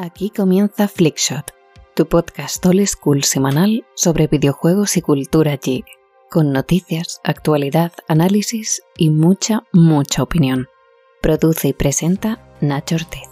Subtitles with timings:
[0.00, 1.50] Aquí comienza Flickshot,
[1.96, 5.86] tu podcast old school semanal sobre videojuegos y cultura geek,
[6.30, 10.68] con noticias, actualidad, análisis y mucha, mucha opinión.
[11.20, 13.28] Produce y presenta Nacho Ortiz.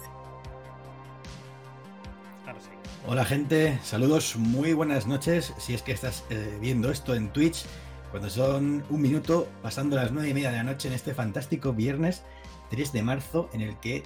[3.07, 5.53] Hola gente, saludos, muy buenas noches.
[5.59, 7.63] Si es que estás eh, viendo esto en Twitch,
[8.11, 11.71] cuando son un minuto pasando las nueve y media de la noche en este fantástico
[11.71, 12.23] viernes
[12.71, 14.03] 3 de marzo, en el que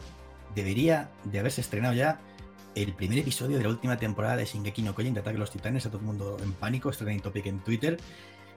[0.53, 2.19] debería de haberse estrenado ya
[2.75, 5.51] el primer episodio de la última temporada de Shingeki no Kyojin de Ataque a los
[5.51, 7.97] Titanes, a todo el mundo en pánico, es trending topic en Twitter.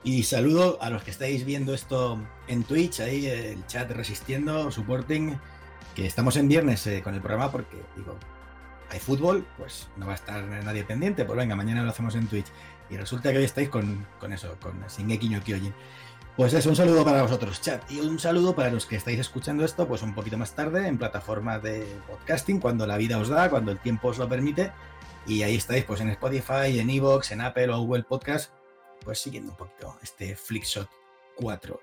[0.04, 5.38] Y saludo a los que estáis viendo esto en Twitch, ahí el chat resistiendo, supporting,
[5.94, 8.16] que estamos en viernes eh, con el programa porque, digo,
[8.90, 12.26] hay fútbol, pues no va a estar nadie pendiente, pues venga, mañana lo hacemos en
[12.26, 12.46] Twitch.
[12.90, 15.74] Y resulta que hoy estáis con, con eso, con Shingeki no Kyojin.
[16.36, 17.88] Pues es un saludo para vosotros, chat.
[17.92, 20.98] Y un saludo para los que estáis escuchando esto, pues un poquito más tarde en
[20.98, 24.72] plataformas de podcasting, cuando la vida os da, cuando el tiempo os lo permite.
[25.28, 28.52] Y ahí estáis, pues en Spotify, en Evox, en Apple o Google Podcast,
[29.04, 30.88] pues siguiendo un poquito este Flickshot
[31.36, 31.80] 4.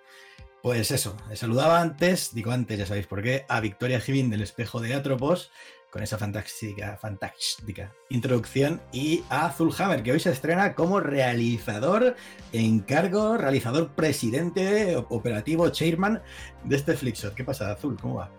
[0.62, 4.82] Pues eso, saludaba antes, digo antes, ya sabéis por qué, a Victoria Givin del Espejo
[4.82, 5.50] de Atropos,
[5.92, 12.16] con esa fantástica, introducción, y a Zulhammer, que hoy se estrena como realizador
[12.54, 16.22] en cargo, realizador presidente, operativo, chairman
[16.64, 17.36] de este Flixor.
[17.36, 17.98] ¿Qué pasa, Azul?
[18.02, 18.30] ¿Cómo va?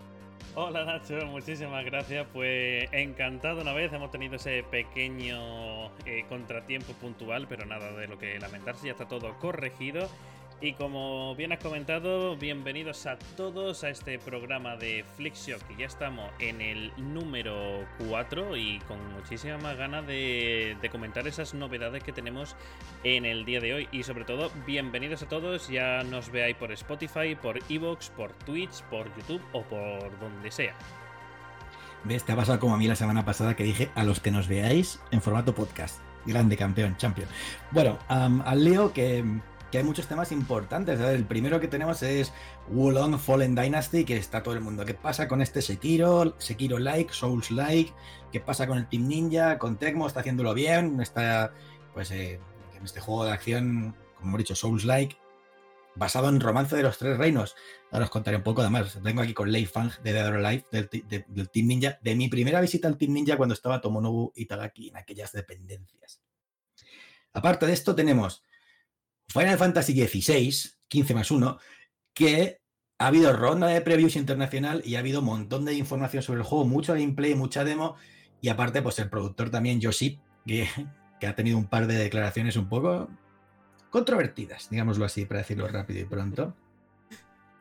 [0.55, 2.27] Hola Nacho, muchísimas gracias.
[2.33, 8.19] Pues encantado una vez, hemos tenido ese pequeño eh, contratiempo puntual, pero nada de lo
[8.19, 10.09] que lamentarse, ya está todo corregido
[10.63, 15.85] y como bien has comentado, bienvenidos a todos a este programa de Flixio, que ya
[15.85, 22.13] estamos en el número 4 y con muchísimas más ganas de, comentar esas novedades que
[22.13, 22.55] tenemos
[23.03, 23.89] en el día de hoy.
[23.91, 28.83] Y sobre todo, bienvenidos a todos, ya nos veáis por Spotify, por Evox, por Twitch,
[28.83, 30.75] por YouTube o por donde sea.
[32.05, 32.23] ¿Ves?
[32.23, 34.47] Te ha pasado como a mí la semana pasada que dije a los que nos
[34.47, 35.99] veáis en formato podcast.
[36.25, 37.27] Grande campeón, champion.
[37.71, 39.25] Bueno, al Leo que
[39.73, 40.99] que hay muchos temas importantes.
[40.99, 42.31] El primero que tenemos es
[42.69, 44.85] Wulong Fallen Dynasty, que está todo el mundo.
[44.85, 46.35] ¿Qué pasa con este Sekiro?
[46.37, 47.91] Sekiro like, Souls like.
[48.31, 49.57] ¿Qué pasa con el Team Ninja?
[49.57, 51.01] Con Tecmo está haciéndolo bien.
[51.01, 51.55] Está,
[51.91, 52.39] pues, eh,
[52.77, 55.17] en este juego de acción, como hemos dicho, Souls like,
[55.95, 57.55] basado en Romance de los Tres Reinos.
[57.89, 60.67] Ahora os contaré un poco, además, vengo aquí con Lei Fang de Dead or Alive,
[60.71, 60.87] del,
[61.27, 64.97] del, Team Ninja, de mi primera visita al Team Ninja cuando estaba Tomonobu Itagaki en
[64.97, 66.21] aquellas dependencias.
[67.33, 68.43] Aparte de esto, tenemos
[69.27, 71.57] Final Fantasy XVI, 15 más 1,
[72.13, 72.59] que
[72.99, 76.45] ha habido ronda de previews internacional y ha habido un montón de información sobre el
[76.45, 77.95] juego, mucho gameplay, mucha demo,
[78.41, 80.67] y aparte, pues el productor también, Yoshi, que,
[81.19, 83.09] que ha tenido un par de declaraciones un poco
[83.89, 86.55] controvertidas, digámoslo así, para decirlo rápido y pronto.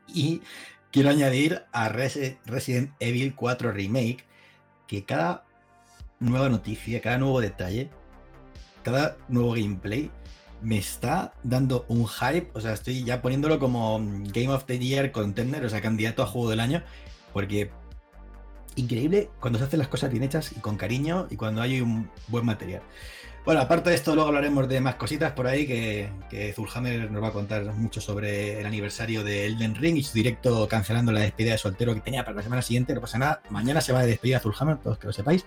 [0.09, 0.43] Y
[0.91, 4.25] quiero añadir a Resident Evil 4 Remake
[4.87, 5.45] que cada
[6.21, 7.91] nueva noticia, cada nuevo detalle,
[8.83, 10.11] cada nuevo gameplay
[10.63, 15.13] me está dando un hype, o sea, estoy ya poniéndolo como Game of the Year
[15.13, 16.83] contender, o sea, candidato a juego del año,
[17.33, 17.71] porque
[18.77, 22.11] increíble cuando se hacen las cosas bien hechas y con cariño y cuando hay un
[22.29, 22.83] buen material.
[23.45, 27.21] Bueno, aparte de esto, luego hablaremos de más cositas por ahí que, que Zulhammer nos
[27.21, 31.21] va a contar mucho sobre el aniversario de Elden Ring y su directo cancelando la
[31.21, 32.95] despedida de soltero que tenía para la semana siguiente.
[32.95, 35.45] No pasa nada, mañana se va a despedir a Zulhammer, todos que lo sepáis.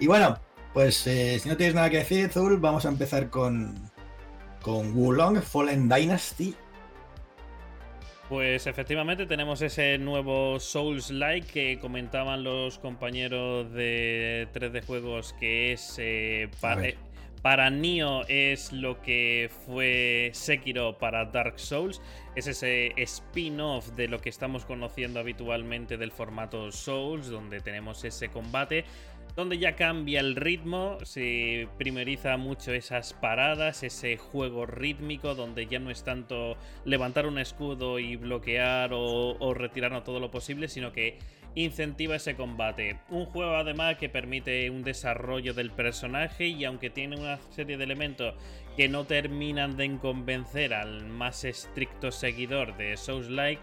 [0.00, 0.36] Y bueno,
[0.72, 3.76] pues eh, si no tienes nada que decir, Zul, vamos a empezar con,
[4.64, 6.54] con Wulong Fallen Dynasty.
[8.30, 15.96] Pues efectivamente tenemos ese nuevo Souls-like que comentaban los compañeros de 3D Juegos que es
[15.98, 16.82] eh, para,
[17.42, 22.00] para Nioh es lo que fue Sekiro para Dark Souls.
[22.34, 28.30] Es ese spin-off de lo que estamos conociendo habitualmente del formato Souls, donde tenemos ese
[28.30, 28.86] combate
[29.36, 35.80] donde ya cambia el ritmo, se primeriza mucho esas paradas, ese juego rítmico, donde ya
[35.80, 41.18] no es tanto levantar un escudo y bloquear o, retirarnos todo lo posible, sino que
[41.56, 42.98] incentiva ese combate.
[43.10, 47.84] Un juego además que permite un desarrollo del personaje y aunque tiene una serie de
[47.84, 48.34] elementos
[48.76, 53.60] que no terminan de convencer al más estricto seguidor de Souls-like,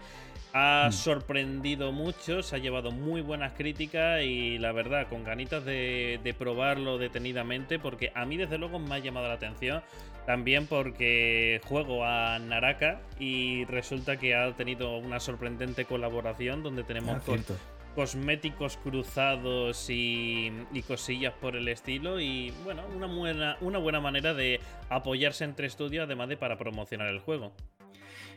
[0.52, 0.92] ha mm.
[0.92, 6.98] sorprendido mucho, se ha llevado muy buenas críticas y la verdad, con ganitas de, probarlo
[6.98, 9.82] detenidamente, porque a mí desde luego me ha llamado la atención.
[10.26, 17.16] También porque juego a Naraka y resulta que ha tenido una sorprendente colaboración donde tenemos
[17.28, 17.54] ah,
[17.96, 20.52] cosméticos cruzados y,
[20.86, 22.20] cosillas por el estilo.
[22.20, 24.60] Y bueno, una buena, una buena manera de
[24.90, 27.52] apoyarse entre estudios, además de para promocionar el juego.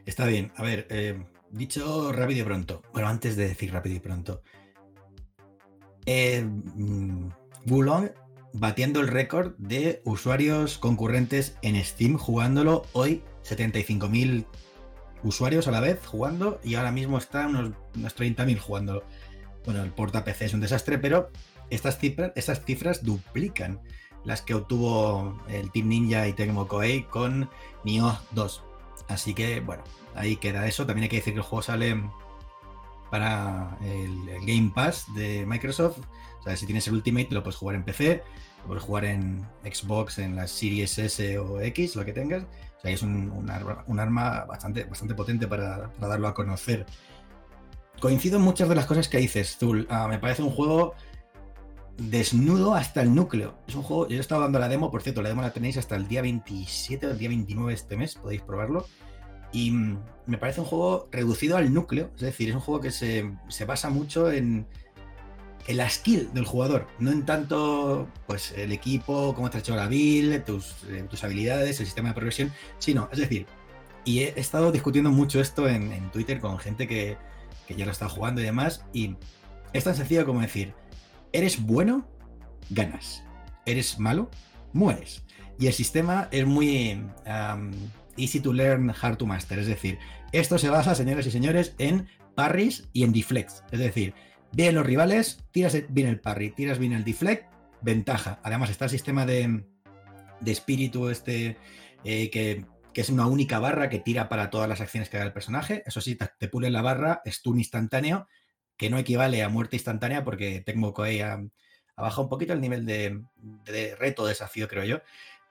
[0.08, 0.52] Está bien.
[0.56, 1.20] A ver, eh,
[1.56, 2.82] dicho rápido y pronto.
[2.94, 4.42] Bueno, antes de decir rápido y pronto.
[6.06, 7.30] Eh, mm,
[7.68, 8.10] Wulong
[8.54, 14.46] batiendo el récord de usuarios concurrentes en Steam jugándolo hoy 75.000
[15.24, 19.04] usuarios a la vez jugando y ahora mismo está unos, unos 30.000 jugándolo.
[19.66, 21.32] Bueno, el porta PC es un desastre, pero
[21.70, 23.82] estas cifras, estas cifras duplican
[24.24, 27.50] las que obtuvo el Team Ninja y Tecmo Koei con
[27.84, 28.64] Nioh 2.
[29.08, 29.84] Así que, bueno,
[30.16, 30.86] ahí queda eso.
[30.86, 32.02] También hay que decir que el juego sale
[33.10, 36.00] para el, Game Pass de Microsoft.
[36.40, 38.24] O sea, si tienes el Ultimate lo puedes jugar en PC,
[38.62, 42.44] lo puedes jugar en Xbox, en las Series S o X, lo que tengas.
[42.44, 46.86] O sea, es un, arma, bastante, bastante potente para, darlo a conocer.
[48.00, 49.88] Coincido en muchas de las cosas que dices, Zul.
[49.90, 50.94] Ah, me parece un juego
[51.98, 53.56] desnudo hasta el núcleo.
[53.68, 55.78] Es un juego, yo he estado dando la demo, por cierto, la demo la tenéis
[55.78, 58.86] hasta el día 27 o el día 29 de este mes, podéis probarlo.
[59.56, 63.32] Y me parece un juego reducido al núcleo, es decir, es un juego que se,
[63.66, 64.68] basa mucho en,
[65.66, 69.88] en, la skill del jugador, no en tanto pues el equipo, cómo ha hecho la
[69.88, 73.46] build, tus, eh, tus habilidades, el sistema de progresión, sino, es decir,
[74.04, 77.16] y he, estado discutiendo mucho esto en, en Twitter con gente que,
[77.66, 79.16] que ya lo está jugando y demás, y
[79.72, 80.74] es tan sencillo como decir,
[81.32, 82.06] eres bueno,
[82.70, 83.24] ganas.
[83.66, 84.30] Eres malo,
[84.74, 85.24] mueres.
[85.58, 87.02] Y el sistema es muy
[88.18, 89.60] easy to learn, hard to master.
[89.60, 90.00] Es decir,
[90.32, 93.64] esto se basa, señores y señores, en parries y en deflects.
[93.72, 94.14] Es decir,
[94.52, 97.52] bien los rivales, tiras bien el parry, tiras bien el deflect,
[97.82, 98.40] ventaja.
[98.44, 99.64] Además está el sistema de,
[100.46, 101.58] espíritu este
[102.04, 105.34] eh, que, es una única barra que tira para todas las acciones que haga el
[105.34, 105.84] personaje.
[105.86, 108.28] Eso sí, te, te pule la barra, stun instantáneo
[108.78, 111.42] que no equivale a muerte instantánea porque Tecmo Koei ha,
[111.96, 113.22] bajado un poquito el nivel de,
[113.98, 115.02] reto, desafío, creo yo.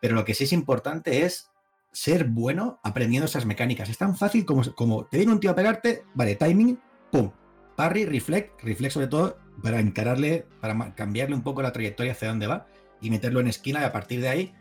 [0.00, 1.50] Pero lo que sí es importante es
[1.94, 3.88] ser bueno aprendiendo esas mecánicas.
[3.88, 6.78] Es tan fácil como, como te viene un tío a pegarte, vale, timing,
[7.10, 7.30] pum,
[7.76, 12.48] parry, reflect, reflect sobre todo para encararle, para cambiarle un poco la trayectoria hacia dónde
[12.48, 12.66] va
[13.00, 14.52] y meterlo en esquina y a partir de ahí,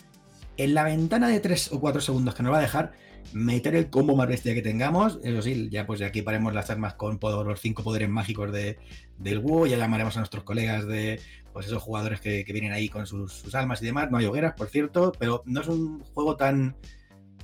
[0.58, 2.94] en la ventana de 3 o 4 segundos que nos va a dejar,
[3.32, 5.20] meter el combo más bestia que tengamos.
[5.24, 8.78] Eso sí, ya pues de aquí paremos las armas con los cinco poderes mágicos de,
[9.18, 9.66] del WoW.
[9.66, 11.20] Ya llamaremos a nuestros colegas de
[11.52, 14.12] pues esos jugadores que, vienen ahí con sus, almas y demás.
[14.12, 16.76] No hay hogueras, por cierto, pero no es un juego tan,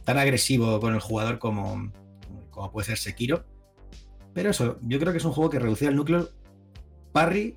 [0.09, 1.91] tan agresivo con el jugador como,
[2.50, 3.45] como puede ser Sekiro.
[4.33, 6.29] Pero eso, yo creo que es un juego que reduce el núcleo
[7.11, 7.56] parry,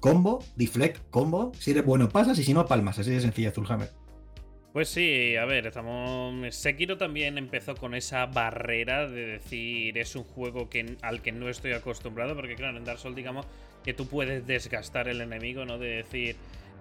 [0.00, 1.52] combo, deflect, combo.
[1.58, 2.98] Si eres bueno, pasas y si no, palmas.
[2.98, 3.88] Así de sencilla, Zulhammer.
[4.74, 6.54] Pues sí, a ver, estamos.
[6.54, 11.48] Sekiro también empezó con esa barrera de decir es un juego que, al que no
[11.48, 13.46] estoy acostumbrado, porque claro, en Dark Souls digamos
[13.82, 15.78] que tú puedes desgastar el enemigo, ¿no?
[15.78, 16.36] De decir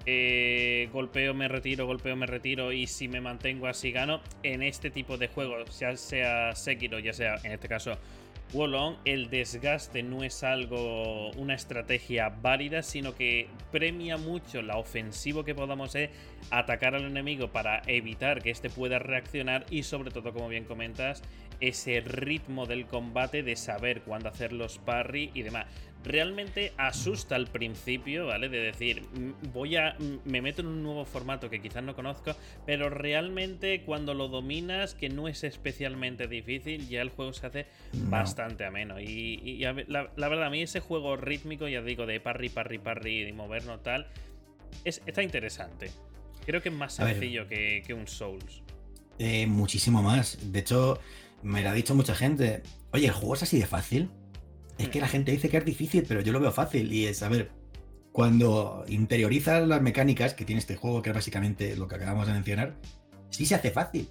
[0.05, 2.71] eh, golpeo, me retiro, golpeo, me retiro.
[2.71, 4.21] Y si me mantengo así gano.
[4.43, 7.97] En este tipo de juegos, ya sea Sekiro, ya sea en este caso
[8.53, 15.43] Wolong, el desgaste no es algo, una estrategia válida, sino que premia mucho la ofensivo
[15.43, 16.11] que podamos ser,
[16.51, 19.65] atacar al enemigo para evitar que éste pueda reaccionar.
[19.71, 21.23] Y sobre todo, como bien comentas,
[21.61, 25.65] ese ritmo del combate de saber cuándo hacer los parry y demás
[26.03, 28.49] realmente asusta al principio, ¿vale?
[28.49, 29.03] De decir,
[29.53, 29.95] voy a.
[30.25, 32.35] me meto en un nuevo formato que quizás no conozco,
[32.65, 37.67] pero realmente cuando lo dominas, que no es especialmente difícil, ya el juego se hace
[37.93, 38.99] bastante ameno.
[38.99, 43.33] Y, la, verdad, a mí ese juego rítmico, ya digo, de parry, parry, parry, y
[43.33, 44.07] movernos tal,
[44.83, 45.91] es, está interesante.
[46.45, 48.61] Creo que es más sencillo que, un Souls.
[49.19, 50.37] Eh, muchísimo más.
[50.51, 50.99] De hecho,
[51.41, 52.61] me lo ha dicho mucha gente.
[52.91, 54.09] Oye, ¿el juego es así de fácil?
[54.83, 56.91] Es que la gente dice que es difícil, pero yo lo veo fácil.
[56.91, 57.51] Y es, a ver,
[58.11, 62.33] cuando interiorizas las mecánicas que tiene este juego, que es básicamente lo que acabamos de
[62.33, 62.75] mencionar,
[63.29, 64.09] sí se hace fácil.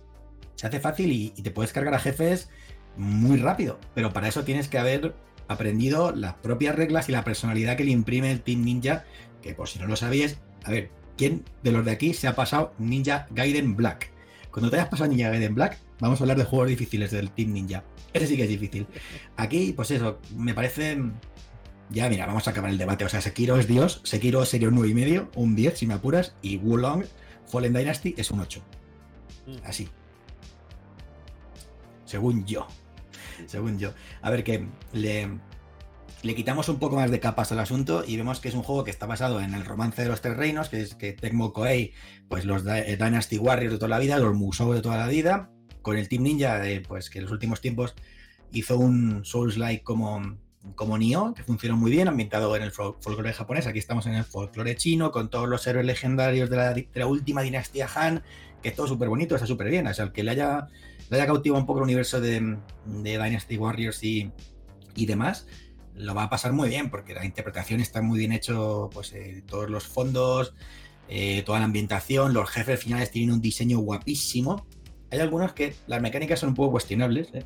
[0.54, 2.48] Se hace fácil y, te puedes cargar a jefes
[2.96, 3.78] muy rápido.
[3.94, 5.14] Pero para eso tienes que haber
[5.46, 9.04] aprendido las propias reglas y la personalidad que le imprime el Team Ninja.
[9.42, 12.34] Que por si no lo sabías, a ver, ¿quién de los de aquí se ha
[12.34, 14.10] pasado Ninja Gaiden Black?
[14.50, 17.52] Cuando te hayas pasado Ninja Gaiden Black, vamos a hablar de juegos difíciles del Team
[17.52, 17.84] Ninja.
[18.12, 18.86] Ese sí que es difícil.
[19.36, 20.98] Aquí, pues eso, me parece.
[21.90, 23.04] Ya, mira, vamos a acabar el debate.
[23.04, 26.56] O sea, Sekiro es Dios, Sekiro sería un 9,5, un 10 si me apuras, y
[26.56, 27.04] Wulong
[27.46, 28.62] Fallen Dynasty es un 8.
[29.46, 29.56] Mm.
[29.64, 29.88] Así.
[32.04, 32.66] Según yo.
[33.46, 33.92] Según yo.
[34.22, 35.28] A ver, que le,
[36.22, 38.84] le quitamos un poco más de capas al asunto y vemos que es un juego
[38.84, 41.92] que está basado en el romance de los tres reinos, que es que Tecmo Koei,
[42.28, 45.50] pues los Dynasty Warriors de toda la vida, los Musou de toda la vida,
[45.82, 47.94] con el Team Ninja, pues que en los últimos tiempos
[48.52, 50.38] hizo un Souls-like como,
[50.74, 53.66] como Nioh, que funcionó muy bien, ambientado en el folclore japonés.
[53.66, 57.88] Aquí estamos en el folclore chino, con todos los héroes legendarios de la, última dinastía
[57.94, 58.22] Han,
[58.62, 59.86] que es todo súper bonito, está súper bien.
[59.86, 60.68] O sea, el que le haya,
[61.10, 64.30] le haya cautivado un poco el universo de, Dynasty Warriors y,
[64.94, 65.46] y demás,
[65.94, 69.42] lo va a pasar muy bien, porque la interpretación está muy bien hecho, pues eh,
[69.46, 70.54] todos los fondos,
[71.08, 74.66] eh, toda la ambientación, los jefes finales tienen un diseño guapísimo.
[75.12, 77.44] Hay algunos que las mecánicas son un poco cuestionables, ¿eh?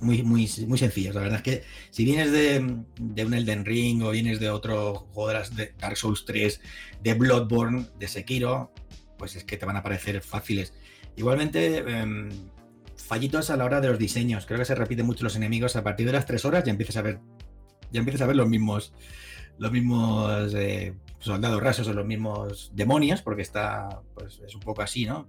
[0.00, 1.14] muy, muy, muy sencillas.
[1.14, 2.58] La verdad es que si vienes de,
[3.24, 6.60] un Elden Ring o vienes de otro juego de, Dark Souls 3,
[7.02, 8.70] de Bloodborne, de Sekiro,
[9.16, 10.74] pues es que te van a parecer fáciles.
[11.16, 12.28] Igualmente, em,
[12.96, 14.44] fallitos a la hora de los diseños.
[14.44, 15.76] Creo que se repiten mucho los enemigos.
[15.76, 17.18] A partir de las 3 horas ya empiezas a ver,
[17.90, 18.92] ya empiezas a ver los mismos,
[19.56, 24.82] los mismos eh, soldados rasos o los mismos demonios, porque está, pues es un poco
[24.82, 25.26] así, ¿no?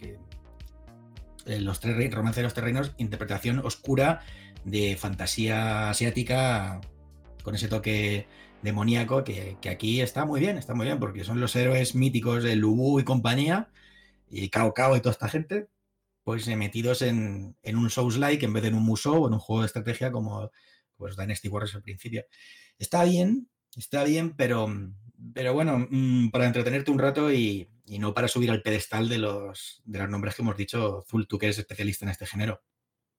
[1.46, 4.22] Los tres romances de los terrenos, interpretación oscura
[4.64, 6.82] de fantasía asiática
[7.44, 8.28] con ese toque
[8.62, 12.56] demoníaco que, aquí está muy bien, está muy bien, porque son los héroes míticos de
[12.56, 13.70] Lubu y compañía,
[14.30, 15.68] y Cao Cao y toda esta gente,
[16.24, 19.40] pues eh, metidos en, un Souls-like en vez de en un Musou o en un
[19.40, 20.52] juego de estrategia como
[20.96, 22.24] pues Dynasty Warriors al principio.
[22.78, 24.68] Está bien, está bien, pero,
[25.34, 27.68] pero bueno, mm, para entretenerte un rato y,
[28.00, 31.38] no para subir al pedestal de los, de los nombres que hemos dicho, Zul, tú
[31.38, 32.62] que eres especialista en este género.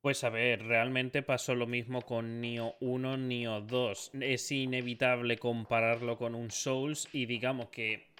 [0.01, 4.11] Pues a ver, realmente pasó lo mismo con Nio 1, Nio 2.
[4.21, 8.13] Es inevitable compararlo con un Souls y digamos que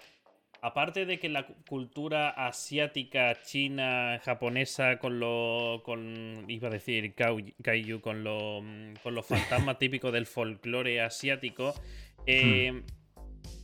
[0.63, 5.81] aparte de que la cultura asiática, china, japonesa, con lo.
[5.83, 6.45] con.
[6.47, 8.63] iba a decir kaiju, con lo.
[9.03, 11.73] con los fantasmas típicos del folclore asiático.
[12.25, 13.02] Eh, hmm.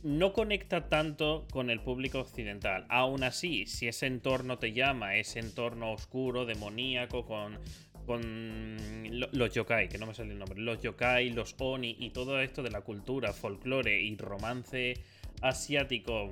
[0.02, 2.86] No conecta tanto con el público occidental.
[2.88, 7.58] Aún así, si ese entorno te llama, ese entorno oscuro, demoníaco, con
[8.06, 8.76] con
[9.32, 12.60] los yokai, que no me sale el nombre, los yokai, los oni y todo esto
[12.60, 14.94] de la cultura, folclore y romance
[15.42, 16.30] asiático,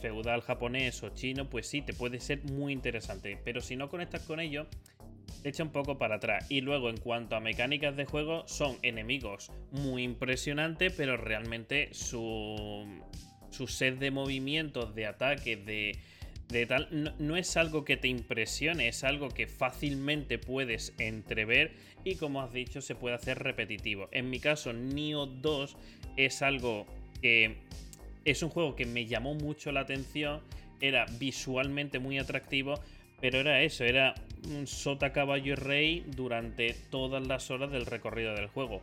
[0.00, 3.38] feudal japonés o chino, pues sí, te puede ser muy interesante.
[3.44, 4.66] Pero si no conectas con ello,
[5.42, 6.46] te echa un poco para atrás.
[6.50, 12.84] Y luego, en cuanto a mecánicas de juego, son enemigos muy impresionantes, pero realmente su,
[13.50, 15.98] su set de movimientos, de ataques, de
[16.48, 21.72] de tal, no, es algo que te impresione, es algo que fácilmente puedes entrever
[22.04, 24.08] y como has dicho se puede hacer repetitivo.
[24.12, 25.76] En mi caso, Nio 2
[26.16, 26.86] es algo
[27.22, 27.56] que
[28.24, 30.42] es un juego que me llamó mucho la atención,
[30.80, 32.74] era visualmente muy atractivo,
[33.20, 34.14] pero era eso, era
[34.48, 38.82] un sota caballo y rey durante todas las horas del recorrido del juego.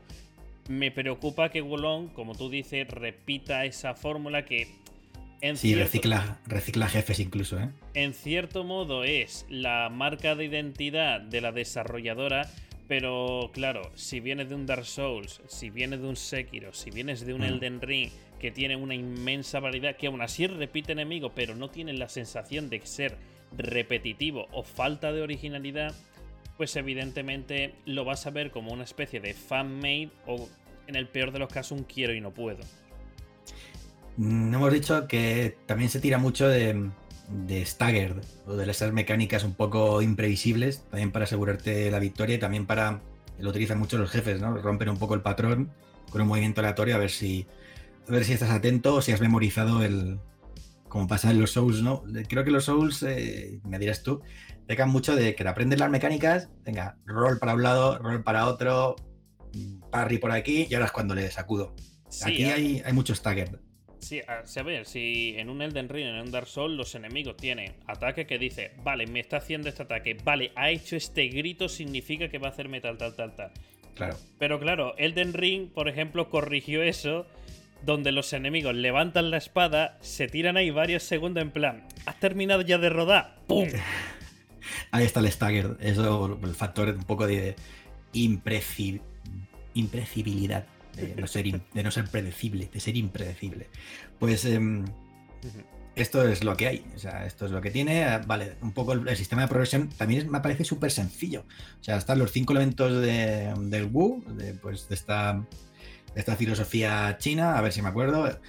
[0.69, 4.67] Me preocupa que Wolong, como tú dices, repita esa fórmula que
[5.55, 7.69] sí, recicla, recicla jefes incluso, ¿eh?
[7.93, 12.50] En cierto modo es la marca de identidad de la desarrolladora,
[12.88, 17.25] pero claro, si vienes de un Dark Souls, si vienes de un Sekiro, si vienes
[17.25, 17.45] de un mm.
[17.45, 21.93] Elden Ring, que tiene una inmensa variedad, que aún así repite enemigos, pero no tiene
[21.93, 23.17] la sensación de ser
[23.51, 25.93] repetitivo o falta de originalidad,
[26.58, 30.48] pues evidentemente lo vas a ver como una especie de fan-made o
[30.88, 32.60] en el peor de los casos un quiero y no puedo.
[34.17, 36.89] No hemos dicho que también se tira mucho de,
[37.31, 42.39] de staggered o de esas mecánicas un poco imprevisibles, también para asegurarte la victoria y
[42.39, 43.01] también para.
[43.39, 44.55] Lo utilizan mucho los jefes, ¿no?
[44.58, 45.72] Rompen un poco el patrón
[46.12, 47.48] con un movimiento aleatorio a ver si.
[48.08, 50.20] A ver si estás atento o si has memorizado el.
[50.91, 52.03] Como pasa en los Souls, ¿no?
[52.27, 54.21] Creo que los Souls, eh, me dirás tú,
[54.67, 58.98] dejan mucho de que aprendes las mecánicas, venga, roll para un lado, roll para otro,
[59.89, 61.74] parry por aquí, y ahora es cuando le sacudo.
[62.25, 63.55] aquí hay, hay mucho staggered.
[64.00, 67.74] Sí, a, ver, si en un Elden Ring, en un Dark Souls, los enemigos tienen
[67.88, 72.27] ataque que dice, vale, me está haciendo este ataque, vale, ha hecho este grito, significa
[72.27, 73.53] que va a hacerme tal, tal, tal, tal.
[73.95, 74.17] Claro.
[74.38, 77.27] Pero claro, Elden Ring, por ejemplo, corrigió eso,
[77.85, 82.61] donde los enemigos levantan la espada, se tiran ahí varios segundos en plan, ¿has terminado
[82.61, 83.38] ya de rodar?
[83.47, 83.69] ¡Pum!
[84.91, 87.55] Ahí está el stagger, eso, el factor un poco de
[88.13, 93.67] imprecibilidad de no ser, de no ser predecible, de ser impredecible.
[94.19, 94.85] Pues em,
[95.95, 98.03] esto es lo que hay, o sea, esto es lo que tiene.
[98.03, 101.45] Ah, vale, un poco el, sistema de progresión también me parece súper sencillo.
[101.79, 105.45] O sea, están los cinco elementos de, del Wu, de, pues, de esta,
[106.15, 108.39] esta filosofía china, a ver si me acuerdo.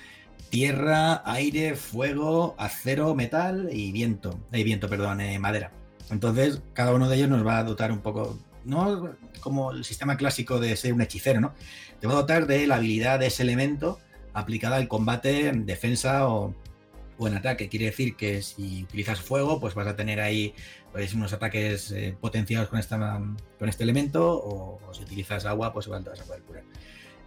[0.50, 4.38] Tierra, aire, fuego, acero, metal y viento.
[4.52, 5.72] Eh, viento, perdón, eh, madera.
[6.10, 10.16] Entonces, cada uno de ellos nos va a dotar un poco, no como el sistema
[10.16, 11.54] clásico de ser un hechicero, ¿no?
[12.02, 14.00] te va a dotar de la habilidad de ese elemento
[14.34, 16.52] aplicada al combate, en defensa o,
[17.20, 17.68] en ataque.
[17.68, 20.52] Quiere decir que si utilizas fuego, pues vas a tener ahí
[20.90, 23.20] pues, unos ataques eh, potenciados con, esta,
[23.56, 26.64] con este elemento, o, si utilizas agua, pues igual te vas a poder curar.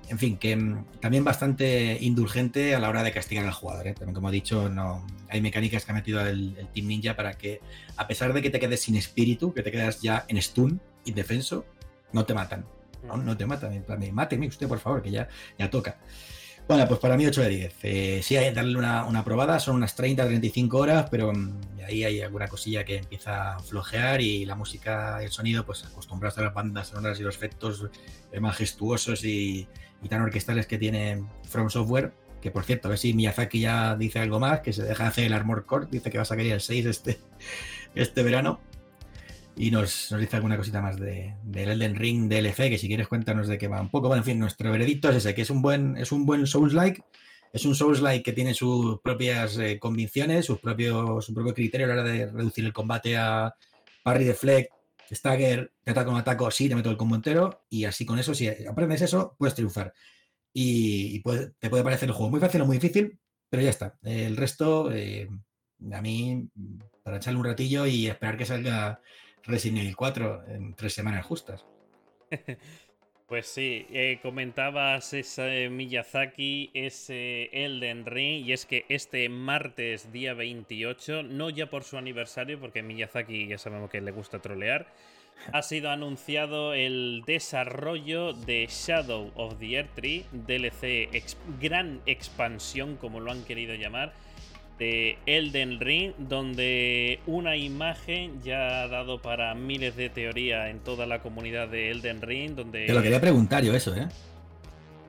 [0.10, 3.88] En fin, que mm, también bastante indulgente a la hora de castigar al jugador.
[3.88, 3.94] ¿eh?
[3.94, 7.62] También, como he dicho, no hay mecánicas que ha metido el, Team Ninja para que,
[7.98, 11.66] a pesar de que te quedes sin espíritu, que te quedas ya en stun, indefenso,
[12.14, 12.66] no te matan
[13.06, 13.70] no, te mata,
[14.12, 15.98] máteme usted, por favor, que ya, ya toca.
[16.68, 17.76] Bueno, pues para mí 8 de 10.
[17.84, 21.60] Eh, sí, hay que darle una, una, probada, son unas 30, 35 horas, pero mm,
[21.88, 25.86] ahí hay alguna cosilla que empieza a flojear y la música y el sonido, pues
[25.86, 27.88] acostumbrados a las bandas sonoras y los efectos
[28.32, 29.68] eh, majestuosos y,
[30.10, 34.20] tan orquestales que tiene From Software, que por cierto, a ver si Miyazaki ya dice
[34.20, 36.62] algo más, que se deja hacer el Armor Core, dice que va a sacar el
[36.62, 37.20] 6 este,
[37.96, 38.60] este verano.
[39.58, 43.08] Y nos, nos, dice alguna cosita más de, del Elden Ring DLC, que si quieres
[43.08, 44.10] cuéntanos de qué va un poco.
[44.10, 47.02] Bueno, en fin, nuestro veredicto es ese, que es un buen, es un buen Souls-like.
[47.54, 51.96] Es un Souls-like que tiene sus propias eh, convicciones, sus propios, su propio criterio a
[51.96, 53.56] la hora de reducir el combate a
[54.04, 54.72] parry deflect,
[55.12, 57.66] stagger, te ataco un ataco, sí, te meto el combo entero.
[57.70, 59.94] Y así con eso, si aprendes eso, puedes triunfar.
[60.54, 63.20] Y, y puede, te puede parecer el juego muy fácil o muy difícil,
[63.50, 63.98] pero ya está.
[64.04, 65.30] El resto, eh,
[65.92, 66.50] a mí,
[67.04, 69.02] para echarle un ratillo y esperar que salga
[69.44, 71.66] Resident Evil 4 en tres semanas justas.
[73.28, 80.36] Pues sí, eh, comentabas ese Miyazaki, ese Elden Ring, y es que este martes, día
[80.36, 84.94] 28, no ya por su aniversario, porque Miyazaki ya sabemos que le gusta trolear,
[85.54, 91.10] ha sido anunciado el desarrollo de Shadow of the Earth Tree, DLC
[91.60, 94.14] gran expansión, como lo han querido llamar,
[94.78, 101.06] de Elden Ring, donde una imagen ya ha dado para miles de teorías en toda
[101.06, 102.56] la comunidad de Elden Ring.
[102.56, 102.86] Donde...
[102.86, 104.08] Te lo quería preguntar yo eso, ¿eh?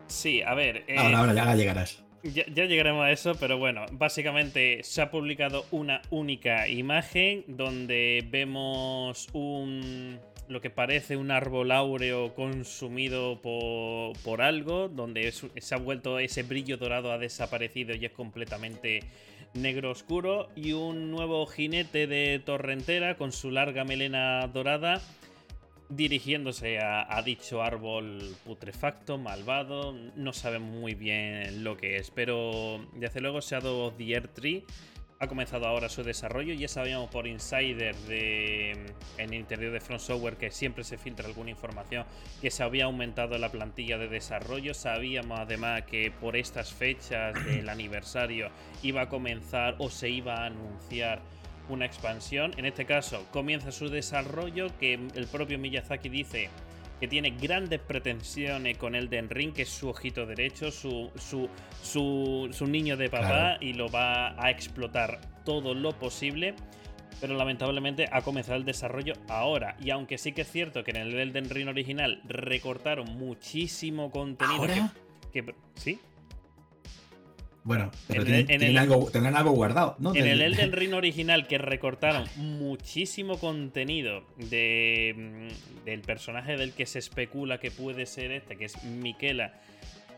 [0.07, 0.85] Sí, a ver.
[0.87, 2.03] Eh, ahora, ahora, ya llegarás.
[2.23, 8.27] Ya, ya, llegaremos a eso, pero bueno, básicamente se ha publicado una única imagen donde
[8.31, 10.19] vemos un
[10.49, 16.19] lo que parece un árbol áureo consumido por, por algo, donde es, se ha vuelto
[16.19, 19.01] ese brillo dorado ha desaparecido y es completamente
[19.57, 25.01] negro oscuro y un nuevo jinete de torrentera con su larga melena dorada
[25.89, 33.21] dirigiéndose a, dicho árbol putrefacto, malvado, no sabemos muy bien lo que es, pero desde
[33.21, 34.65] luego Shadow of the Earth Tree
[35.19, 36.55] ha comenzado ahora su desarrollo.
[36.55, 38.73] Ya sabíamos por insider de,
[39.19, 42.05] en el interior de Front Software que siempre se filtra alguna información
[42.41, 44.75] que se había aumentado la plantilla de desarrollo.
[44.75, 48.51] Sabíamos además que por estas fechas del aniversario
[48.83, 51.23] iba a comenzar o se iba a anunciar
[51.69, 52.53] una expansión.
[52.57, 56.51] En este caso comienza su desarrollo que el propio Miyazaki dice
[57.01, 61.49] que tiene grandes pretensiones con Elden Ring, que es su ojito derecho, su, su,
[62.53, 66.55] su, niño de papá, y lo va a explotar todo lo posible.
[67.21, 69.77] Pero lamentablemente ha comenzado el desarrollo ahora.
[69.81, 74.67] Y aunque sí que es cierto que en el Elden Ring original recortaron muchísimo contenido.
[75.33, 75.99] Que, ¿Sí?
[77.67, 80.15] Bueno, pero tienen, algo, tendrán algo guardado, ¿no?
[80.15, 86.87] En el Elden Ring original que recortaron muchísimo contenido de, mm, del personaje del que
[86.87, 89.61] se especula que puede ser este, que es Miquela.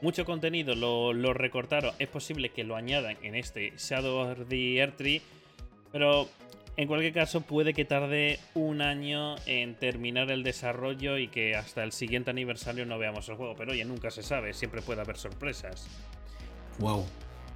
[0.02, 1.94] Mucho contenido lo, lo recortaron.
[1.98, 5.22] Es posible que lo añadan en este Shadow of the Earth Tree.
[5.90, 6.28] Pero
[6.76, 11.82] en cualquier caso, puede que tarde un año en terminar el desarrollo y que hasta
[11.82, 13.54] el siguiente aniversario no veamos el juego.
[13.56, 15.88] Pero oye, nunca se sabe, siempre puede haber sorpresas.
[16.78, 17.06] Wow,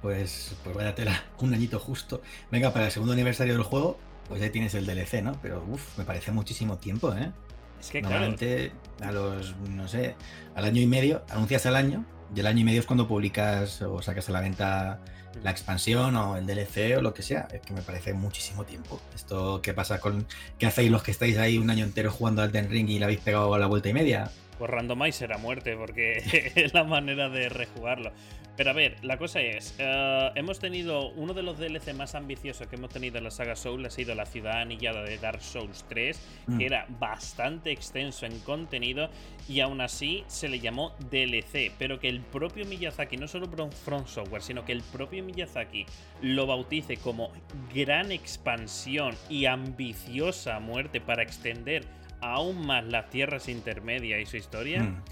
[0.03, 2.21] pues, pues vaya tela, un añito justo.
[2.51, 5.39] Venga, para el segundo aniversario del juego, pues ya tienes el DLC, ¿no?
[5.41, 7.31] Pero uff, me parece muchísimo tiempo, ¿eh?
[7.79, 10.15] Es que Normalmente a los, no sé,
[10.55, 13.81] al año y medio, anuncias al año, y el año y medio es cuando publicas
[13.81, 14.99] o sacas a la venta
[15.41, 17.47] la expansión o el DLC o lo que sea.
[17.51, 18.99] Es que me parece muchísimo tiempo.
[19.15, 20.27] Esto, ¿qué pasa con.
[20.59, 23.05] ¿Qué hacéis los que estáis ahí un año entero jugando al Den Ring y le
[23.05, 24.31] habéis pegado a la vuelta y media?
[24.63, 26.23] Pues randomizer a muerte, porque
[26.55, 28.13] es la manera de rejugarlo.
[28.55, 32.67] Pero a ver, la cosa es, uh, hemos tenido uno de los DLC más ambiciosos
[32.67, 35.83] que hemos tenido en la saga Soul ha sido la ciudad anillada de Dark Souls
[35.89, 36.57] 3, mm.
[36.57, 39.09] que era bastante extenso en contenido
[39.49, 43.49] y aún así se le llamó DLC, pero que el propio Miyazaki, no solo
[43.83, 45.85] From Software, sino que el propio Miyazaki
[46.21, 47.33] lo bautice como
[47.73, 51.83] gran expansión y ambiciosa muerte para extender
[52.23, 54.83] aún más las tierras intermedias y su historia.
[54.83, 55.03] Mm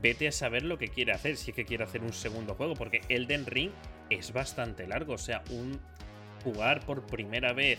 [0.00, 2.74] vete a saber lo que quiere hacer, si es que quiere hacer un segundo juego,
[2.74, 3.70] porque Elden Ring
[4.10, 5.80] es bastante largo, o sea, un
[6.44, 7.78] jugar por primera vez.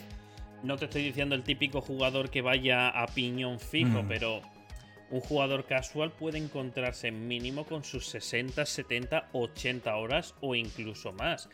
[0.63, 4.07] No te estoy diciendo el típico jugador que vaya a piñón fijo, mm.
[4.07, 4.41] pero
[5.09, 11.49] un jugador casual puede encontrarse mínimo con sus 60, 70, 80 horas o incluso más.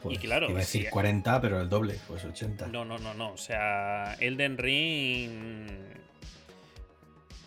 [0.00, 2.66] y pues, claro, iba a decir 40, pero el doble, pues 80.
[2.66, 3.32] No, no, no, no.
[3.32, 5.70] O sea, Elden Ring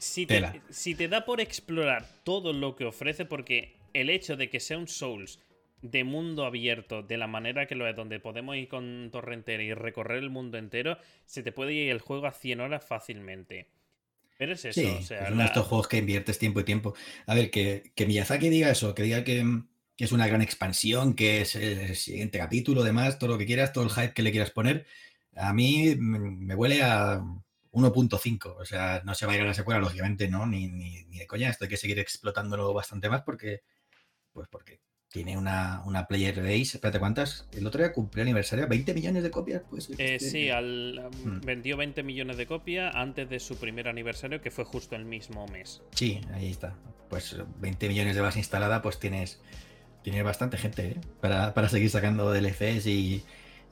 [0.04, 4.50] si te, si te da por explorar todo lo que ofrece, porque el hecho de
[4.50, 5.40] que sea un Souls
[5.82, 9.74] de mundo abierto, de la manera que lo es, donde podemos ir con Torrentera y
[9.74, 13.68] recorrer el mundo entero, se te puede ir el juego a 100 horas fácilmente.
[14.38, 15.26] Pero es eso, o sea.
[15.26, 16.96] Es uno de estos juegos que inviertes tiempo y tiempo.
[17.26, 19.44] A ver, que, que Miyazaki diga eso, que diga que,
[19.96, 23.72] que es una gran expansión, que es el siguiente capítulo, demás, todo lo que quieras,
[23.72, 24.86] todo el hype que le quieras poner,
[25.36, 27.24] a mí me huele a
[27.74, 28.56] 1.5.
[28.58, 30.46] O sea, no se va a ir a la secuela, lógicamente, ¿no?
[30.46, 31.50] Ni, ni, ni, de coña.
[31.50, 33.62] Esto hay que seguir explotándolo bastante más porque,
[34.32, 36.78] pues porque tiene una, una player base.
[36.78, 37.48] Espérate, ¿cuántas?
[37.52, 39.64] El otro día cumplió aniversario, 20 millones de copias.
[39.70, 41.42] Pues, eh, sí, al, hmm.
[41.42, 45.48] vendió 20 millones de copias antes de su primer aniversario, que fue justo el mismo
[45.48, 45.82] mes.
[45.96, 46.78] Sí, ahí está.
[47.10, 49.42] Pues 20 millones de base instalada, pues tienes
[50.04, 51.02] tiene bastante gente ¿eh?
[51.22, 53.24] para, para, seguir sacando DLCs y,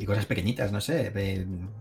[0.01, 1.11] y, cosas pequeñitas, no sé.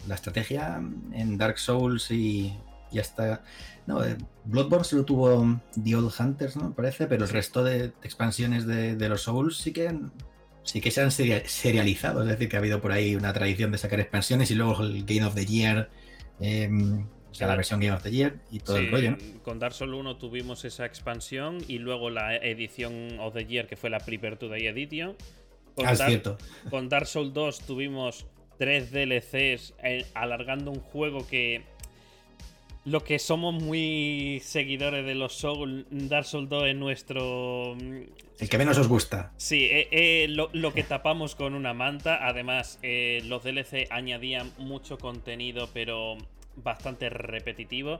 [0.06, 0.80] La estrategia
[1.12, 2.54] en Dark Souls y,
[2.92, 3.42] y hasta.
[3.87, 6.74] No, eh, Bloodborne solo tuvo The Old Hunters, ¿no?
[6.74, 9.94] Parece, pero el resto de, expansiones de, de, los Souls sí que
[10.62, 12.22] sí que se han serializado.
[12.22, 15.04] Es decir, que ha habido por ahí una tradición de sacar expansiones y luego el
[15.04, 15.90] Game of the Year.
[16.40, 16.68] Eh,
[17.30, 19.16] o sea, la versión Game of the Year y todo el rollo, ¿no?
[19.44, 23.76] Con Dark Souls 1 tuvimos esa expansión y luego la edición of the Year, que
[23.76, 25.16] fue la Prepare Today Edition.
[25.74, 26.38] Con ah, es cierto.
[26.68, 28.26] Con Dark Souls 2 tuvimos
[28.59, 31.62] tres DLCs eh, alargando un juego que.
[32.87, 37.76] Lo que somos muy seguidores de los Souls, Dark Souls 2 es nuestro.
[38.38, 39.33] El que menos os gusta.
[39.37, 42.26] Sí, eh, eh, lo, lo, que tapamos con una manta.
[42.26, 42.78] Además,
[43.24, 46.16] los DLC añadían mucho contenido, pero
[46.56, 47.98] bastante repetitivo.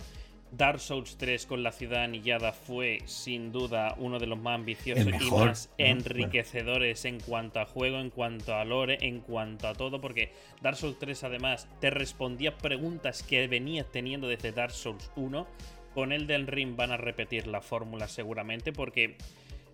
[0.53, 5.07] Dark Souls 3 con la ciudad anillada fue sin duda uno de los más ambiciosos
[5.07, 10.01] y más enriquecedores en cuanto a juego, en cuanto a lore, en cuanto a todo,
[10.01, 15.47] porque Dark Souls 3 además te respondía preguntas que venías teniendo desde Dark Souls 1.
[15.95, 19.17] Con Elden Ring van a repetir la fórmula seguramente, porque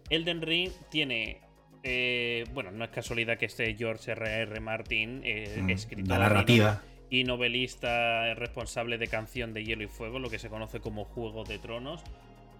[0.08, 1.40] Elden Ring tiene
[1.82, 4.60] eh, bueno, no es casualidad que esté George R.R.
[4.60, 6.08] Martin, eh, mm, escritor.
[6.08, 10.80] La narrativa y novelista responsable de Canción de Hielo y Fuego, lo que se conoce
[10.80, 12.02] como Juego de Tronos,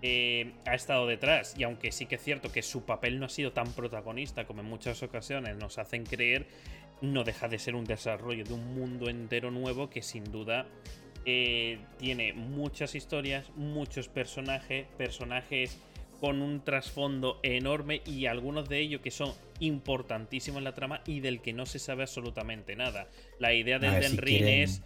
[0.03, 1.55] eh, ha estado detrás.
[1.59, 4.61] Y aunque sí que es cierto que su papel no ha sido tan protagonista como
[4.61, 6.47] en muchas ocasiones nos hacen creer,
[7.01, 10.67] no deja de ser un desarrollo de un mundo entero nuevo que sin duda
[11.25, 15.79] eh, tiene muchas historias, muchos personajes, personajes
[16.21, 21.21] con un trasfondo enorme y algunos de ellos que son importantísimos en la trama y
[21.21, 23.09] del que no se sabe absolutamente nada.
[23.39, 24.83] La idea del Den Ring es...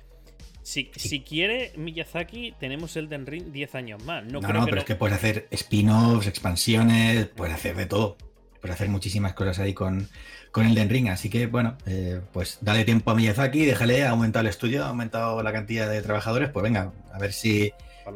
[0.62, 4.24] Si, si, quiere Miyazaki, tenemos el Den Ring 10 años más.
[4.24, 8.18] No, no, pero es que puedes hacer spin-offs, expansiones, puedes hacer de todo.
[8.60, 10.06] Puedes hacer muchísimas cosas ahí con,
[10.50, 11.08] con el Den Ring.
[11.08, 14.88] Así que, bueno, eh, pues dale tiempo a Miyazaki, déjale, ha aumentado el estudio, ha
[14.88, 16.50] aumentado la cantidad de trabajadores.
[16.50, 17.72] Pues venga, a ver si,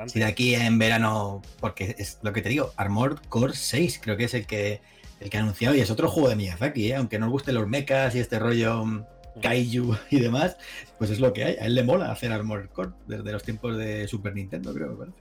[0.07, 4.17] si de aquí en verano, porque es lo que te digo, Armored Core 6 creo
[4.17, 4.81] que es el que
[5.21, 6.97] el que ha anunciado y es otro juego de Miyazaki, ¿eh?
[6.97, 9.05] aunque no os gusten los mechas y este rollo mm,
[9.41, 10.57] kaiju y demás,
[10.99, 11.57] pues es lo que hay.
[11.57, 14.97] A él le mola hacer Armored Core desde los tiempos de Super Nintendo, creo que
[14.97, 15.19] parece.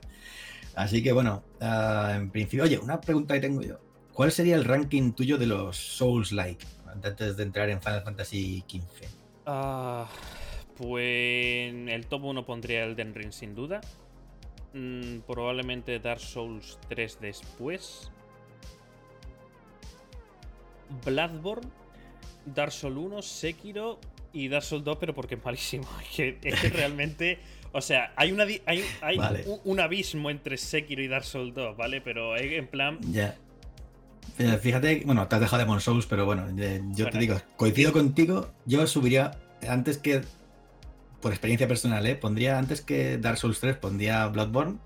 [0.75, 3.79] Así que bueno, uh, en principio, oye, una pregunta que tengo yo.
[4.11, 6.65] ¿Cuál sería el ranking tuyo de los Souls-like
[7.03, 9.07] antes de entrar en Final Fantasy XV?
[9.47, 10.05] Uh,
[10.77, 13.81] pues en el top 1 pondría el Den Ring sin duda.
[14.73, 18.11] Mm, probablemente Dark Souls 3 después.
[21.05, 21.67] Bloodborne,
[22.45, 23.99] Dark Souls 1, Sekiro
[24.31, 25.87] y Dark Souls 2, pero porque es malísimo.
[26.17, 27.39] Es que, realmente.
[27.71, 28.83] O sea, hay, una, hay,
[29.63, 32.01] un, abismo entre Sekiro y Dark Souls 2, ¿vale?
[32.01, 32.99] Pero en plan.
[33.11, 33.35] Ya.
[34.61, 36.47] Fíjate, bueno, te has dejado de Mon Souls, pero bueno,
[36.95, 40.23] yo te digo, coincido contigo, yo subiría antes que
[41.23, 42.15] por experiencia personal, ¿eh?
[42.15, 44.77] pondría antes que Dark Souls 3, pondría Bloodborne,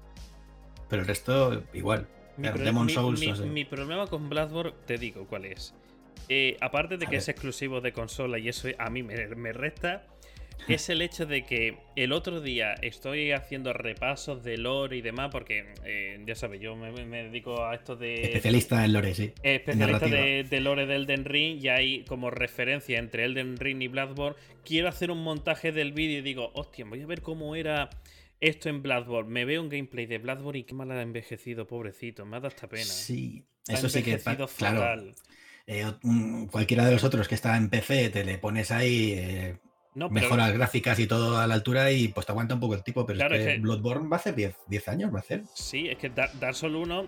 [0.88, 2.08] pero el resto igual.
[2.38, 5.74] Mi, Demon Souls, mi, problema con Bloodborne, te digo cuál es.
[6.30, 10.06] Eh, aparte de que es exclusivo de consola y eso a mí me resta,
[10.68, 15.30] es el hecho de que el otro día estoy haciendo repasos de lore y demás,
[15.32, 18.24] porque eh, ya sabes, yo me, dedico a esto de.
[18.24, 19.32] Especialista en lore, sí.
[19.44, 24.38] Especialista de, lore de Elden Ring, y hay como referencia entre Elden Ring y Bloodborne.
[24.66, 27.90] Quiero hacer un montaje del vídeo y digo, hostia, voy a ver cómo era
[28.40, 29.32] esto en Bloodborne.
[29.32, 32.26] Me veo un gameplay de Bloodborne y qué mal ha envejecido, pobrecito.
[32.26, 32.84] Me ha dado esta pena.
[32.84, 34.18] Sí, eso sí que.
[34.58, 35.14] Claro.
[35.70, 35.86] Eh,
[36.50, 39.14] cualquiera de los otros que está en PC, te le pones ahí.
[39.14, 39.58] Eh,
[40.10, 43.06] Mejora gráficas y todo a la altura y pues te aguanta un poco el tipo,
[43.06, 45.44] pero es, que Bloodborne va a hacer 10, años, va a hacer.
[45.54, 47.08] Sí, es que Dark Souls 1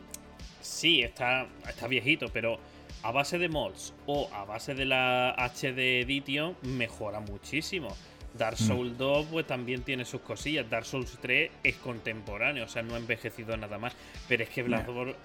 [0.59, 2.59] sí está, está viejito, pero
[3.03, 7.95] a base de mods o a base de la HD Edition mejora muchísimo.
[8.33, 8.67] Dark mm.
[8.67, 10.69] Souls 2 pues también tiene sus cosillas.
[10.69, 13.93] Dark Souls 3 es contemporáneo, o sea, no ha envejecido nada más.
[14.27, 15.15] Pero es que Bloodborne...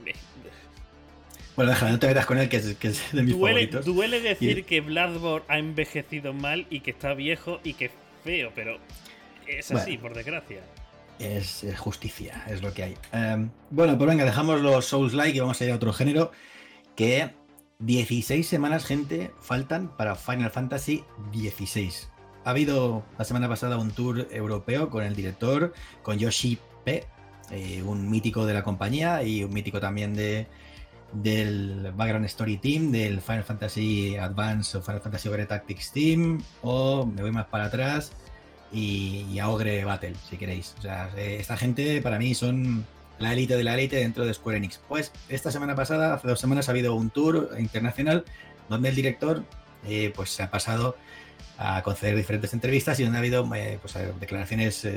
[1.56, 3.84] Bueno, déjame, no te metas con él, que es, que es de mis duele, favoritos.
[3.84, 7.92] Duele decir que Bloodborne ha envejecido mal y que está viejo y que es
[8.24, 8.78] feo, pero
[9.46, 10.62] es así, por desgracia.
[11.18, 12.94] Es, justicia, es lo que hay.
[13.12, 16.32] Em, bueno, pues venga, dejamos los Souls-like y vamos a ir a otro género
[16.96, 17.30] que
[17.78, 21.92] 16 semanas, gente, faltan para Final Fantasy XVI.
[22.44, 27.04] Ha habido la semana pasada un tour europeo con el director, con Yoshi P,
[27.50, 30.46] eh, un mítico de la compañía y un mítico también de,
[31.14, 37.06] del Background Story Team, del Final Fantasy Advance o Final Fantasy Ogre Tactics Team, o
[37.06, 38.12] me voy más para atrás
[38.72, 40.74] y, a Ogre Battle, si queréis.
[40.78, 42.84] O sea, eh, esta gente para mí son
[43.18, 44.80] la élite de la élite dentro de Square Enix.
[44.88, 48.24] Pues esta semana pasada, hace dos semanas, ha habido un tour internacional
[48.68, 49.44] donde el director
[49.86, 50.96] eh, pues se ha pasado
[51.56, 54.88] a conceder diferentes entrevistas y donde ha habido eh, pues, declaraciones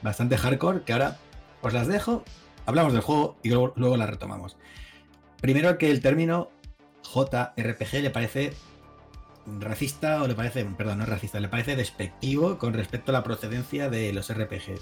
[0.00, 1.18] bastante hardcore que ahora
[1.60, 2.24] os las dejo,
[2.64, 4.56] hablamos del juego y luego, luego las retomamos.
[5.40, 6.50] Primero que el término
[7.02, 8.52] JRPG le parece
[9.60, 13.88] racista o le parece, perdón, no racista, le parece despectivo con respecto a la procedencia
[13.88, 14.80] de los RPG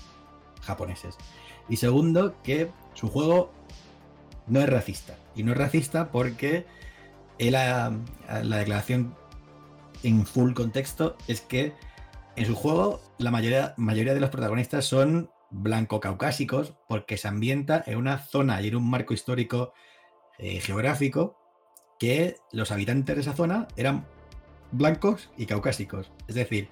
[0.63, 1.17] japoneses.
[1.69, 3.53] Y segundo, que su juego
[4.47, 5.17] no es racista.
[5.35, 6.67] Y no es racista porque
[7.39, 7.93] la,
[8.43, 9.15] la declaración
[10.03, 11.73] en full contexto es que
[12.37, 17.97] en su juego la mayoría, mayoría de los protagonistas son blanco-caucásicos porque se ambienta en
[17.97, 19.73] una zona y en un marco histórico
[20.39, 21.37] eh, geográfico
[21.99, 24.07] que los habitantes de esa zona eran
[24.73, 26.13] blancos y caucásicos.
[26.29, 26.69] Es decir,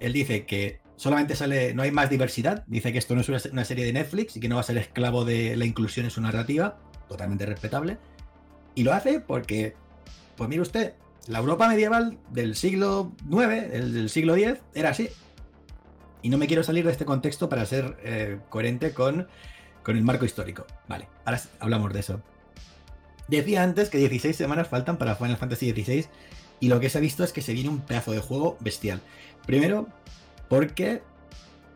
[0.00, 3.64] él dice que solamente sale, no hay más diversidad, dice que esto no es una,
[3.64, 6.20] serie de Netflix y que no va a ser esclavo de la inclusión en su
[6.20, 6.78] narrativa,
[7.08, 7.98] totalmente respetable.
[8.74, 9.74] Y lo hace porque,
[10.36, 10.94] pues mire usted,
[11.28, 15.08] la Europa medieval del siglo IX, del siglo X, era así.
[16.22, 19.28] Y no me quiero salir de este contexto para ser eh, coherente con,
[19.82, 20.66] con el marco histórico.
[20.88, 22.22] Vale, ahora hablamos de eso.
[23.28, 26.06] Decía antes que 16 semanas faltan para Final Fantasy XVI
[26.60, 29.00] y lo que se ha visto es que se viene un pedazo de juego bestial.
[29.46, 29.88] Primero,
[30.48, 31.02] porque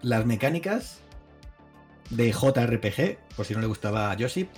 [0.02, 1.00] las mecánicas
[2.10, 4.48] de JRPG, por si no le gustaba a Yoshi,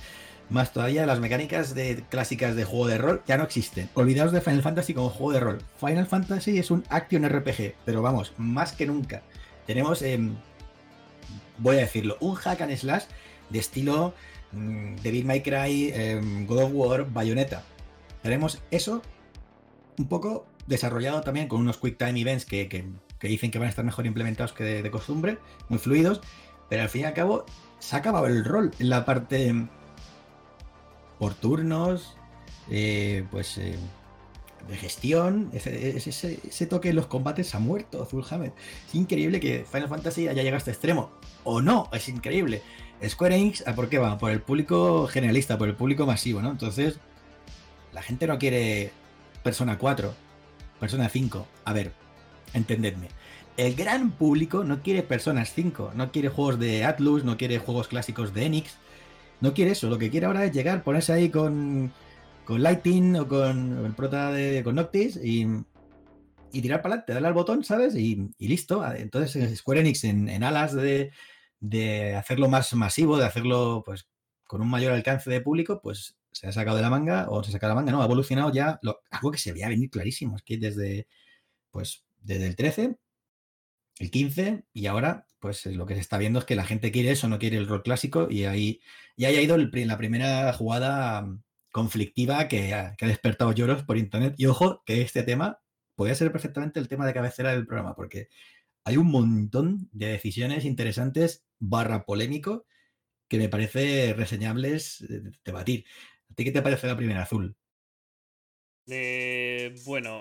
[0.50, 3.88] más todavía las mecánicas de clásicas de juego de rol ya no existen.
[3.94, 5.58] Olvidaos de Final Fantasy como juego de rol.
[5.80, 9.22] Final Fantasy es un action RPG, pero vamos, más que nunca.
[9.66, 10.34] Tenemos, em,
[11.58, 13.04] voy a decirlo, un hack and slash
[13.50, 14.14] de estilo
[14.52, 17.62] Mm, David May Cry, em, God of War, Bayonetta.
[18.22, 19.02] Tenemos eso
[19.98, 22.84] un poco desarrollado también con unos Quick Time Events que,
[23.20, 25.38] dicen que van a estar mejor implementados que de, costumbre,
[25.68, 26.20] muy fluidos,
[26.68, 27.44] pero al fin y al cabo
[27.78, 29.54] se ha acabado el rol en la parte
[31.18, 32.16] por turnos,
[32.70, 33.76] eh, pues eh,
[34.68, 38.52] de gestión, ese, toque en los combates ha muerto, Hammer.
[38.86, 41.10] Es increíble que Final Fantasy haya llegado a este extremo.
[41.44, 42.62] O no, es increíble.
[43.08, 44.18] Square Enix, ¿por qué va?
[44.18, 46.50] Por el público generalista, por el público masivo, ¿no?
[46.50, 46.98] Entonces,
[47.92, 48.92] la gente no quiere
[49.42, 50.14] Persona 4,
[50.78, 51.46] Persona 5.
[51.64, 51.92] A ver,
[52.54, 53.08] entendedme.
[53.56, 57.88] El gran público no quiere Personas 5, no quiere juegos de Atlus, no quiere juegos
[57.88, 58.76] clásicos de Enix.
[59.40, 61.92] No quiere eso, lo que quiere ahora es llegar, ponerse ahí con,
[62.44, 65.46] con Lighting o con el prota de con Noctis y,
[66.52, 67.96] tirar para adelante, darle al botón, ¿sabes?
[67.96, 68.84] Y, listo.
[68.94, 71.10] Entonces Square Enix en alas de,
[71.62, 74.08] de hacerlo más masivo, de hacerlo pues
[74.46, 77.52] con un mayor alcance de público, pues se ha sacado de la manga, o se
[77.52, 80.42] saca de la manga, no, ha evolucionado ya algo que se veía venir clarísimo, es
[80.42, 81.06] que desde,
[81.70, 82.96] pues, desde el 13,
[83.98, 87.12] el 15 y ahora, pues lo que se está viendo es que la gente quiere
[87.12, 88.80] eso, no quiere el rol clásico y ahí
[89.16, 91.26] ya ha ido la primera jugada
[91.70, 94.34] conflictiva que ha, que ha despertado lloros por internet.
[94.36, 95.60] Y ojo, que este tema
[95.94, 98.28] puede ser perfectamente el tema de cabecera del programa, porque
[98.84, 102.66] hay un montón de decisiones interesantes barra polémico
[103.28, 105.04] que me parece reseñables
[105.44, 105.86] debatir.
[106.30, 107.56] ¿A ti qué te parece la primera azul?
[108.88, 110.20] Eh, bueno,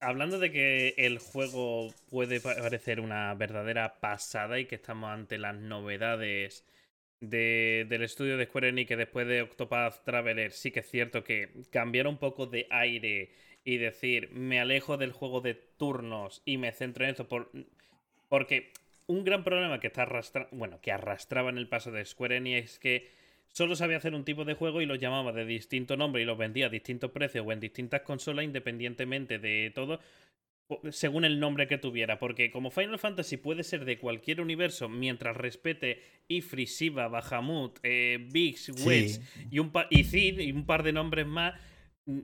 [0.00, 5.56] hablando de que el juego puede parecer una verdadera pasada y que estamos ante las
[5.56, 6.64] novedades
[7.20, 11.50] del estudio de Square Enix que después de Octopath Traveler sí que es cierto que
[11.70, 13.32] cambiar un poco de aire
[13.64, 17.50] y decir me alejo del juego de turnos y me centro en esto por
[18.28, 18.72] porque
[19.06, 22.72] un gran problema que está arrastra bueno, que arrastraba en el paso de Square Enix
[22.72, 23.08] es que
[23.48, 26.36] solo sabía hacer un tipo de juego y lo llamaba de distinto nombre y lo
[26.36, 30.00] vendía a distintos precios o en distintas consolas independientemente de todo
[30.90, 35.36] según el nombre que tuviera, porque como Final Fantasy puede ser de cualquier universo mientras
[35.36, 40.92] respete Ifri, Shiva, Bahamut, eh, Biggs, Wedge y, un y Cid y un par de
[40.92, 41.54] nombres más,
[42.06, 42.20] mm,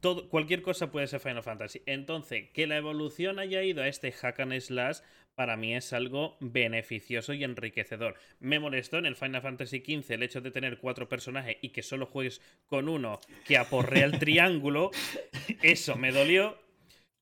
[0.00, 1.80] todo, cualquier cosa puede ser Final Fantasy.
[1.86, 4.98] Entonces, que la evolución haya ido a este hack and slash
[5.36, 8.16] para mí es algo beneficioso y enriquecedor.
[8.40, 11.82] Me molestó en el Final Fantasy XV el hecho de tener cuatro personajes y que
[11.82, 14.90] solo juegues con uno que aporrea el triángulo.
[15.62, 16.58] Eso me dolió.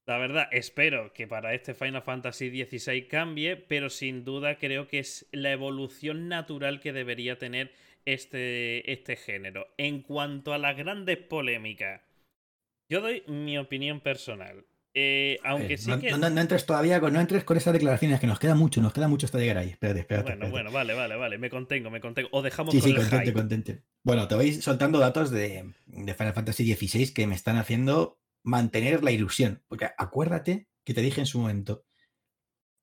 [0.06, 5.00] La verdad, espero que para este Final Fantasy XVI cambie, pero sin duda creo que
[5.00, 7.72] es la evolución natural que debería tener
[8.04, 9.66] este, este género.
[9.76, 12.02] En cuanto a las grandes polémicas,
[12.88, 14.66] Yo doy mi opinión personal.
[14.96, 16.12] Eh, aunque sí no, que.
[16.12, 19.08] No, entres todavía con, no entres con esas declaraciones, que nos queda mucho, nos queda
[19.08, 19.70] mucho hasta llegar ahí.
[19.70, 20.36] Espérate, espérate.
[20.36, 21.38] Bueno, bueno, vale, vale, vale.
[21.38, 22.28] Me contengo, me contengo.
[22.32, 23.32] O dejamos sí, con sí, el contente, hype.
[23.34, 23.82] contente.
[24.04, 29.02] Bueno, te voy soltando datos de, de Final Fantasy XVI que me están haciendo mantener
[29.02, 29.62] la ilusión.
[29.66, 31.84] Porque acuérdate que te dije en su momento.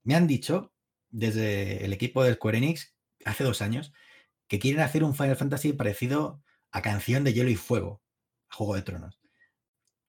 [0.03, 0.73] Me han dicho
[1.09, 3.93] desde el equipo del Square Enix hace dos años
[4.47, 8.01] que quieren hacer un Final Fantasy parecido a Canción de Hielo y Fuego,
[8.49, 9.20] a Juego de Tronos,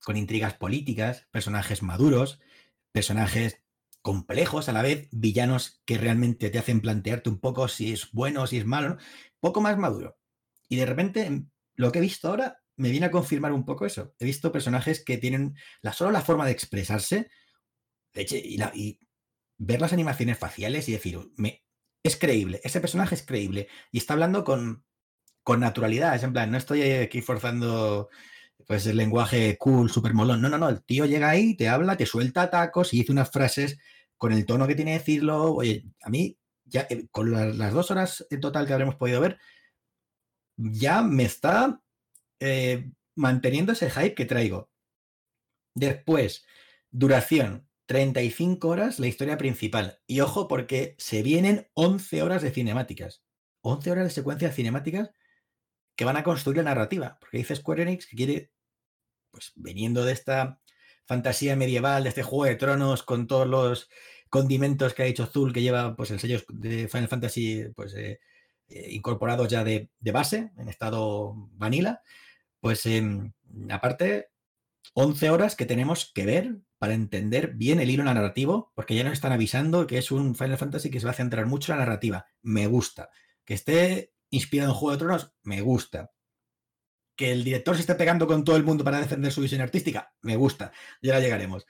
[0.05, 2.41] con intrigas políticas, personajes maduros,
[2.93, 3.63] personajes
[4.03, 8.47] complejos a la vez, villanos que realmente te hacen plantearte un poco si es bueno
[8.47, 8.99] si es malo,
[9.41, 10.19] poco más maduro.
[10.69, 14.15] Y de repente, lo que he visto ahora me viene a confirmar un poco eso.
[14.19, 17.31] He visto personajes que tienen la, solo la forma de expresarse
[18.15, 18.99] y,
[19.59, 21.21] ver las animaciones faciales y decir,
[22.03, 24.85] es creíble, ese personaje es creíble y está hablando con,
[25.45, 28.09] con naturalidad, es en plan, no estoy aquí forzando
[28.67, 31.97] pues el lenguaje cool, super molón, no, no, no, el tío llega ahí, te habla,
[31.97, 33.79] te suelta tacos y dice unas frases
[34.17, 37.91] con el tono que tiene decirlo, oye, a mí, ya eh, con las, las dos
[37.91, 39.39] horas en total que habremos podido ver,
[40.57, 41.81] ya me está
[42.41, 44.71] eh, manteniendo ese hype que traigo.
[45.75, 46.45] Después,
[46.91, 50.01] duración, 35 horas la historia principal.
[50.07, 53.23] Y ojo, porque se vienen 11 horas de cinemáticas.
[53.63, 55.11] 11 horas de secuencias cinemáticas
[55.97, 57.19] que van a construir la narrativa.
[57.21, 58.51] Porque dice Square Enix que quiere,
[59.31, 60.61] pues veniendo de esta
[61.07, 63.89] fantasía medieval, de este juego de tronos, con todos los
[64.29, 68.19] condimentos que ha dicho Zul, que lleva pues el sello de Final Fantasy pues, eh,
[68.69, 69.01] eh,
[69.49, 72.01] ya de, base, en estado vanilla,
[72.61, 73.03] pues eh,
[73.71, 74.29] aparte,
[74.95, 79.13] 11 horas que tenemos que ver para entender bien el hilo narrativo, porque ya nos
[79.13, 81.85] están avisando que es un Final Fantasy que se va a centrar mucho en la
[81.85, 82.27] narrativa.
[82.43, 83.11] Me gusta.
[83.45, 86.11] Que esté inspirado en Juego de Tronos, me gusta.
[87.15, 90.13] Que el director se esté pegando con todo el mundo para defender su visión artística,
[90.23, 90.73] me gusta.
[91.01, 91.67] Ya llegaremos.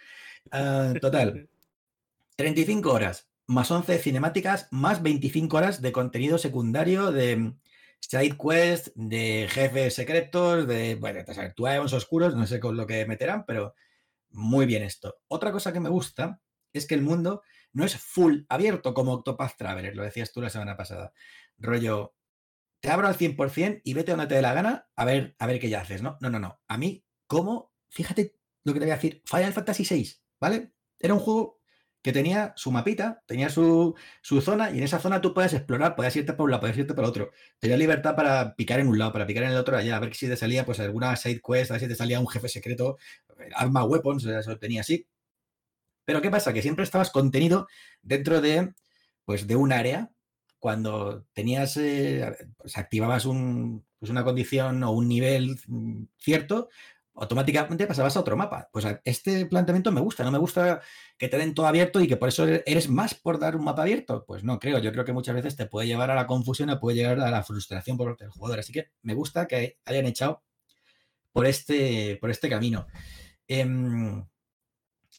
[0.47, 1.49] Uh, total.
[2.37, 7.55] 35 horas, más 11 cinemáticas, más 25 horas de contenido secundario de
[8.01, 13.45] side quest, de jefes secretos, de, bueno, actuales oscuros, no sé con lo que meterán,
[13.47, 13.75] pero
[14.31, 15.17] muy bien esto.
[15.29, 16.41] Otra cosa que me gusta
[16.73, 20.51] es que el mundo no es full abierto como Octopath Traveler, lo decías tú la
[20.51, 21.13] semana pasada.
[21.59, 22.15] Rollo,
[22.83, 25.61] te abro al 100% y vete donde te dé la gana a ver, a ver
[25.61, 26.19] qué ya haces, ¿no?
[26.21, 26.61] No, no, no.
[26.67, 27.73] A mí, ¿cómo?
[27.89, 29.23] Fíjate lo que te voy a decir.
[29.25, 30.73] Final Fantasy VI, ¿vale?
[30.99, 31.61] Era un juego
[32.03, 35.95] que tenía su mapita, tenía su, su, zona y en esa zona tú puedes explorar,
[35.95, 37.31] podías irte por un lado, podías irte por otro.
[37.61, 40.13] Tenías libertad para picar en un lado, para picar en el otro allá, a ver
[40.17, 42.99] si te salía pues alguna side quest, a ver si te salía un jefe secreto,
[43.55, 45.07] arma weapons, eso tenía así.
[46.05, 46.53] Pero ¿qué pasa?
[46.53, 47.69] Que siempre estabas contenido
[48.03, 48.75] dentro de,
[49.25, 50.12] pues, de un área
[50.63, 52.25] cuando tenías, eh,
[52.57, 55.59] pues activabas pues una condición o un nivel
[56.19, 56.69] cierto,
[57.15, 58.69] automáticamente pasabas a otro mapa.
[58.73, 60.81] Pues este planteamiento me gusta, no me gusta
[61.19, 63.83] que te den todo abierto y que por eso eres más por dar un mapa
[63.83, 64.25] abierto.
[64.25, 66.79] Pues no creo, yo creo que muchas veces te puede llevar a la confusión o
[66.79, 68.61] puede llegar a la frustración por parte del jugador.
[68.61, 70.45] Así que me gusta que hayan echado
[71.33, 72.87] por este, por este camino.
[73.49, 73.67] Eh,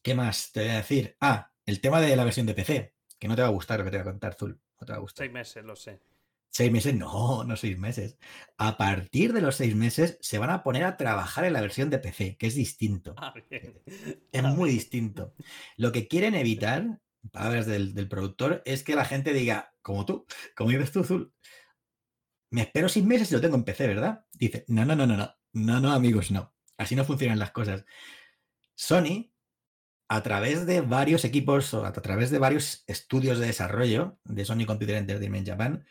[0.01, 1.17] ¿Qué más te voy a decir?
[1.19, 3.85] Ah, el tema de la versión de PC, que no te va a gustar lo
[3.85, 4.62] que te voy a contar, Zul.
[4.83, 5.23] No te va a gustar.
[5.25, 5.99] Seis meses, lo sé.
[6.49, 8.17] Seis meses, no, no seis meses.
[8.57, 11.89] A partir de los seis meses se van a poner a trabajar en la versión
[11.89, 13.15] de PC, que es distinto.
[13.17, 13.81] Ah, bien.
[14.31, 14.77] Es Ah, muy bien.
[14.79, 15.33] distinto.
[15.77, 16.99] Lo que quieren evitar,
[17.31, 21.33] palabras del, del productor, es que la gente diga, como tú, como dices tú, Zul,
[22.51, 24.25] me espero seis meses y lo tengo en PC, ¿verdad?
[24.33, 26.53] Dice, no, no, no, no, no, no, no, amigos, no.
[26.77, 27.83] Así no funcionan las cosas.
[28.75, 29.32] Sony,
[30.13, 34.67] a través de varios equipos o a través de varios estudios de desarrollo de Sony
[34.67, 35.85] Computer Entertainment Japan,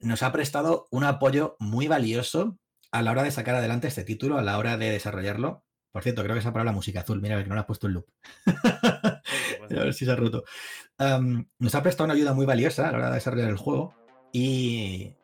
[0.00, 2.58] nos ha prestado un apoyo muy valioso
[2.90, 5.62] a la hora de sacar adelante este título, a la hora de desarrollarlo.
[5.92, 7.20] Por cierto, creo que se ha parado la música azul.
[7.20, 8.06] Mira, que no la has puesto en loop.
[8.46, 9.22] a
[9.68, 10.42] ver si se ha roto.
[10.98, 13.94] Um, nos ha prestado una ayuda muy valiosa a la hora de desarrollar el juego
[14.32, 15.14] y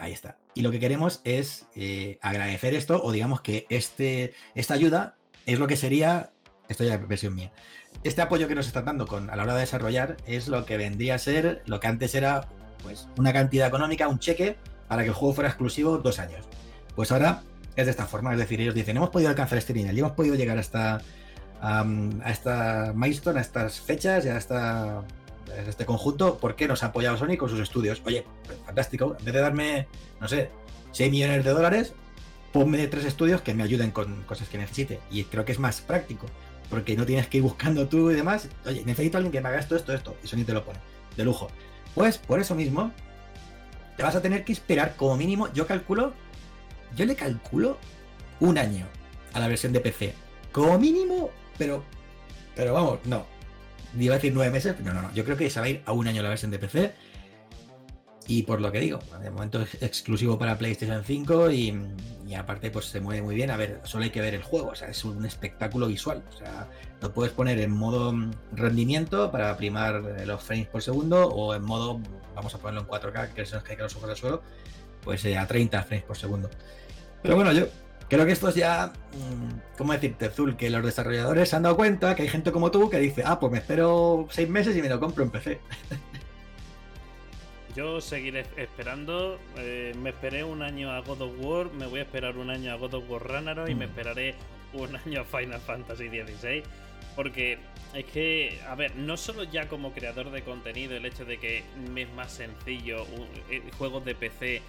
[0.00, 0.38] ahí está.
[0.54, 5.18] Y lo que queremos es eh, agradecer esto o digamos que este, esta ayuda
[5.48, 6.32] es lo que sería,
[6.68, 7.50] esto ya es versión mía,
[8.04, 11.16] este apoyo que nos están dando a la hora de desarrollar es lo que vendría
[11.16, 12.48] a ser lo que antes era
[12.82, 14.56] pues una cantidad económica, un cheque
[14.86, 16.46] para que el juego fuera exclusivo dos años.
[16.94, 17.42] Pues ahora
[17.76, 20.12] es de esta forma, es decir, ellos dicen, hemos podido alcanzar este nivel y hemos
[20.12, 21.00] podido llegar hasta
[21.60, 25.02] am, a esta milestone, a estas fechas y a, esta,
[25.68, 28.02] este conjunto, ¿por qué nos ha apoyado Sony con sus estudios?
[28.04, 29.88] Oye, pues, fantástico, en vez de darme,
[30.20, 30.50] no sé,
[30.92, 31.94] 6 millones de dólares,
[32.52, 35.00] ponme tres estudios que me ayuden con cosas que necesite.
[35.10, 36.26] Y creo que es más práctico,
[36.70, 38.48] porque no tienes que ir buscando tú y demás.
[38.66, 40.78] Oye, necesito a alguien que me haga esto, esto, esto, y Sony te lo pone,
[41.16, 41.48] de lujo.
[41.94, 42.92] Pues por eso mismo,
[43.96, 46.12] te vas a tener que esperar como mínimo, yo calculo,
[46.96, 47.78] yo le calculo
[48.40, 48.86] un año
[49.32, 50.14] a la versión de PC.
[50.52, 51.84] como mínimo, pero,
[52.54, 53.26] pero vamos, no.
[53.98, 55.82] Iba a decir nueve meses, pero no, no, yo creo que se va a ir
[55.86, 56.94] a un año la versión de PC.
[58.30, 61.74] Y por lo que digo, de momento es exclusivo para PlayStation 5 y,
[62.36, 63.50] aparte pues se mueve muy bien.
[63.50, 66.22] A ver, solo hay que ver el juego, o sea, es un espectáculo visual.
[66.28, 66.68] O sea,
[67.00, 68.14] lo puedes poner en modo
[68.52, 72.00] rendimiento para primar los frames por segundo o en modo,
[72.34, 74.42] vamos a ponerlo en 4K, que es que los ojos al suelo,
[75.02, 76.50] pues eh, a 30 frames por segundo.
[77.22, 77.66] Pero bueno, yo
[78.10, 80.54] creo que esto es ya, mm, ¿cómo decirte, Zul?
[80.54, 83.40] Que los desarrolladores se han dado cuenta que hay gente como tú que dice, ah,
[83.40, 85.60] pues me espero seis meses y me lo compro en PC.
[87.78, 89.38] Yo seguiré esperando.
[89.56, 92.72] Eh, me esperé un año a God of War, me voy a esperar un año
[92.72, 93.90] a God of War Ragnarok y me mm.
[93.90, 94.34] esperaré
[94.72, 96.64] un año a Final Fantasy XVI.
[97.14, 97.58] Porque
[97.94, 101.62] es que, a ver, no solo ya como creador de contenido, el hecho de que
[101.92, 103.06] me es más sencillo
[103.48, 104.60] eh, juegos de PC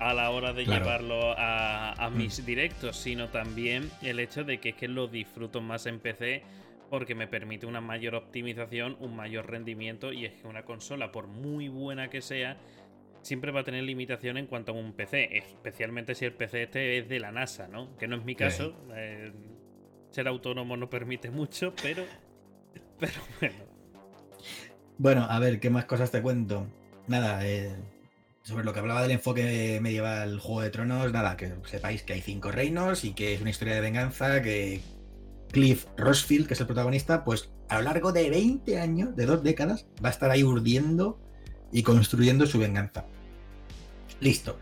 [0.00, 2.16] a la hora de llevarlo a, mm.
[2.16, 6.42] mis directos, sino también el hecho de que es que lo disfruto más en PC
[6.90, 11.26] porque me permite una mayor optimización, un mayor rendimiento y es que una consola, por
[11.26, 12.56] muy buena que sea,
[13.22, 16.98] siempre va a tener limitación en cuanto a un PC, especialmente si el PC este
[16.98, 17.96] es de la NASA, ¿no?
[17.96, 18.74] Que no es mi caso.
[18.94, 19.32] Eh,
[20.10, 22.04] ser autónomo no permite mucho, pero,
[23.00, 23.56] pero bueno.
[24.98, 26.66] Bueno, a ver, ¿qué más cosas te cuento?
[27.06, 27.76] Nada, eh,
[28.42, 32.20] sobre lo que hablaba del enfoque medieval Juego de Tronos, nada, que sepáis que hay
[32.20, 34.80] cinco reinos y que es una historia de venganza que
[35.52, 39.42] Cliff Rossfield, que es el protagonista, pues a lo largo de 20 años, de dos
[39.42, 41.18] décadas, va a estar ahí urdiendo
[41.72, 43.06] y construyendo su venganza.
[44.20, 44.58] Listo.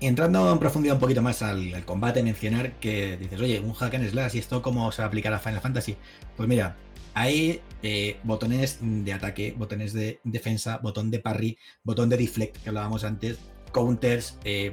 [0.00, 4.08] Entrando en profundidad un poquito más al, combate, mencionar que dices, oye, un hack and
[4.08, 5.96] slash, ¿y esto cómo se va a aplicar a Final Fantasy?
[6.36, 6.76] Pues mira,
[7.14, 12.68] hay eh, botones de ataque, botones de defensa, botón de parry, botón de deflect, que
[12.68, 13.38] hablábamos antes,
[13.72, 14.38] counters.
[14.44, 14.72] Eh,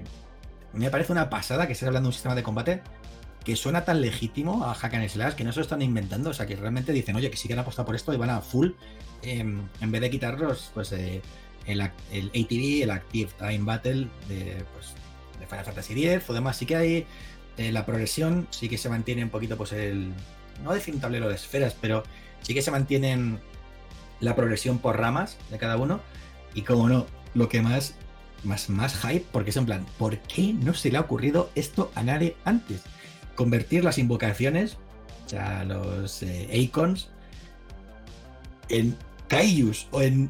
[0.74, 2.82] me parece una pasada que estés hablando de un sistema de combate
[3.46, 6.32] que suena tan legítimo a Hack and Slash que no se lo están inventando.
[6.32, 8.32] O sea, que realmente dicen, oye, que sí que han apostado por esto y van
[8.32, 8.72] a full,
[9.22, 11.22] em, en vez de quitarlos, pues eh,
[11.68, 14.94] el, ATV, el Active Time Battle de, pues,
[15.40, 16.58] de Final Fantasy X o demás.
[16.58, 17.08] Sí que hay
[17.58, 20.12] la progresión, sí que se mantiene un poquito, pues el.
[20.64, 22.04] No decir un tablero de esferas, pero
[22.42, 23.40] sí que se mantienen
[24.22, 26.00] la progresión por ramas de cada uno.
[26.54, 27.94] Y como no, lo que más,
[28.44, 31.92] más, más hype, porque es en plan, ¿por qué no se le ha ocurrido esto
[31.94, 32.82] a nadie antes?
[33.36, 34.78] Convertir las invocaciones,
[35.26, 36.70] o sea, los eh,
[38.70, 40.30] en Kaijus o en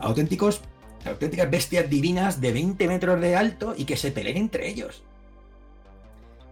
[0.00, 0.62] auténticos,
[1.04, 5.02] auténticas bestias divinas de 20 metros de alto y que se peleen entre ellos.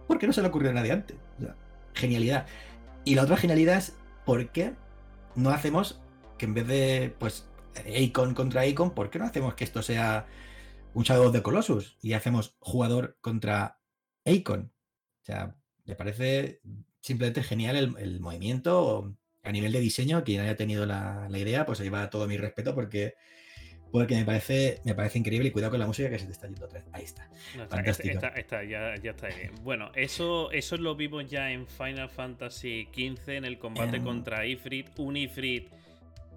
[0.07, 1.17] ¿Por qué no se le ocurrió a nadie antes?
[1.93, 2.45] genialidad.
[3.05, 3.95] Y la otra genialidad es
[4.25, 4.73] por qué
[5.35, 6.01] no hacemos
[6.37, 7.47] que en vez de, pues,
[7.85, 10.27] Icon contra Icon, ¿por qué no hacemos que esto sea
[10.93, 13.79] un Shadow the Colossus y hacemos jugador contra
[14.25, 14.73] Icon?
[15.21, 16.59] O sea, me parece
[17.01, 19.15] simplemente genial el, movimiento.
[19.43, 22.73] A nivel de diseño, quien haya tenido la, idea, pues ahí va todo mi respeto
[22.73, 23.13] porque,
[23.91, 26.47] porque me parece, me parece increíble y cuidado con la música que se te está
[26.47, 26.87] yendo otra vez.
[26.93, 27.29] Ahí está.
[27.69, 28.19] Fantástico.
[28.35, 29.51] Está, ya, está bien.
[29.61, 34.87] Bueno, eso, eso lo vimos ya en Final Fantasy XV en el combate contra Ifrit.
[34.97, 35.69] Un Ifrit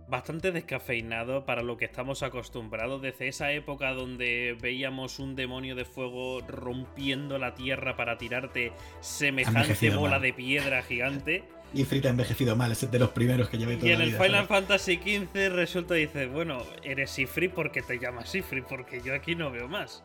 [0.08, 5.84] bastante descafeinado para lo que estamos acostumbrados desde esa época donde veíamos un demonio de
[5.84, 11.44] fuego rompiendo la tierra para tirarte semejante bola de piedra gigante.
[11.74, 14.14] Y Frita ha envejecido mal, es de los primeros que llevé toda Y en el
[14.14, 19.34] Final Fantasy XV resulta dice, bueno, eres Ifrit porque te llamas Ifrit, porque yo aquí
[19.34, 20.02] no veo más.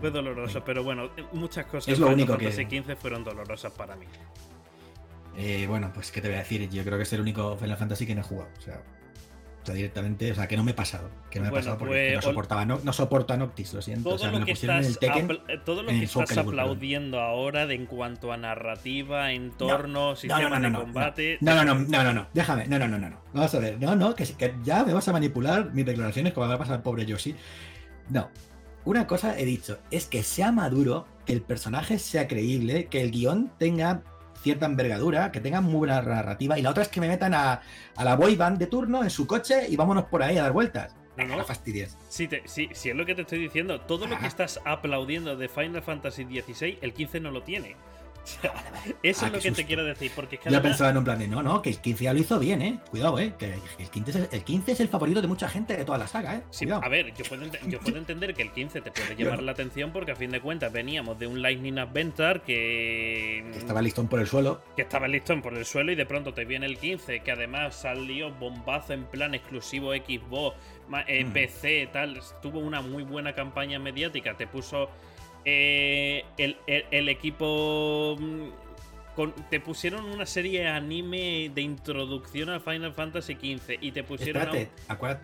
[0.00, 4.06] Fue doloroso, pero bueno, muchas cosas es lo Final Fantasy XV fueron dolorosas para mí.
[5.36, 7.76] Eh, bueno, pues qué te voy a decir, yo creo que es el único Final
[7.76, 8.50] Fantasy que no he jugado.
[8.58, 8.80] O sea,
[9.72, 11.08] directamente, o sea, que no me he pasado.
[11.30, 14.16] Que no me he pasado porque pues, no soportaba, no, no soporta Noctis, lo siento.
[14.16, 18.36] Todo lo que estás, eh, todo lo que estás aplaudiendo ahora de en cuanto a
[18.36, 21.38] narrativa, entorno, sistema de combate.
[21.40, 23.20] No, no, no, no, no, no, déjame, no, no, no, no.
[23.32, 26.46] Vamos a ver, no, no, que, que ya me vas a manipular mis declaraciones como
[26.46, 27.34] va a pasar al pobre Yoshi.
[28.10, 28.30] No.
[28.84, 33.12] Una cosa he dicho, es que sea maduro, que el personaje sea creíble, que el
[33.12, 34.02] guion tenga
[34.44, 36.58] cierta envergadura, que tengan muy buena narrativa.
[36.58, 37.62] Y la otra es que me metan a,
[37.96, 40.52] a la boy band de turno en su coche y vámonos por ahí a dar
[40.52, 40.94] vueltas.
[41.16, 41.44] No, no.
[41.44, 41.96] fastidies.
[42.08, 43.80] Sí, sí, sí, es lo que te estoy diciendo.
[43.80, 47.76] Todo lo que estás aplaudiendo de Final Fantasy XVI, el 15 no lo tiene.
[48.24, 51.18] Eso es ah, lo que te quiero decir, porque es que pensaba en un plan
[51.18, 52.78] de no, no, que el 15 ya lo hizo bien, eh.
[52.90, 53.34] Cuidado, eh.
[53.38, 56.06] Que el 15, es el, 15 es el favorito de mucha gente de toda la
[56.06, 56.42] saga, eh.
[56.50, 59.52] Sí, a ver, yo puedo, yo puedo, entender que el 15 te puede llamar la
[59.52, 63.44] atención porque a fin de cuentas veníamos de un Lightning Adventure que.
[63.52, 64.62] que estaba listón por el suelo.
[64.76, 67.74] Que estaba listón por el suelo y de pronto te viene el 15, que además
[67.74, 70.56] salió bombazo en plan exclusivo Xbox,
[71.06, 71.32] eh, mm.
[71.32, 72.20] PC, tal.
[72.40, 74.88] Tuvo una muy buena campaña mediática, te puso
[75.44, 78.48] eh, el, equipo mm,
[79.50, 84.42] te pusieron una serie anime de introducción a Final Fantasy XV y te pusieron.
[84.42, 84.70] Espérate,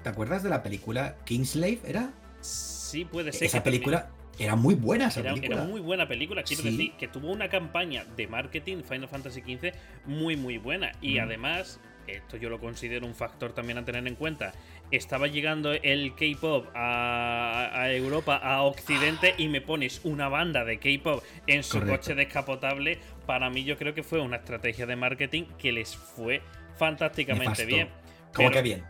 [0.03, 1.81] ¿te acuerdas de la película Kingslave?
[1.85, 2.13] ¿Era?
[2.41, 3.45] Sí, puede ser.
[3.45, 4.11] Esa película.
[4.39, 5.61] Era muy buena esa era, película.
[5.61, 9.75] Era muy buena película, quiero decir, que tuvo una campaña de marketing Final Fantasy XV
[10.07, 10.93] muy muy buena.
[11.03, 11.23] Y mm.
[11.23, 14.55] además, esto yo lo considero un factor también a tener en cuenta,
[14.91, 21.23] estaba llegando el K-pop a, Europa, a Occidente, y me pones una banda de K-pop
[21.47, 22.99] en su coche descapotable.
[23.27, 26.43] Para mí, yo creo que fue una estrategia de marketing que les fue
[26.77, 27.89] fantásticamente bien.
[28.35, 28.85] ¿Cómo que bien?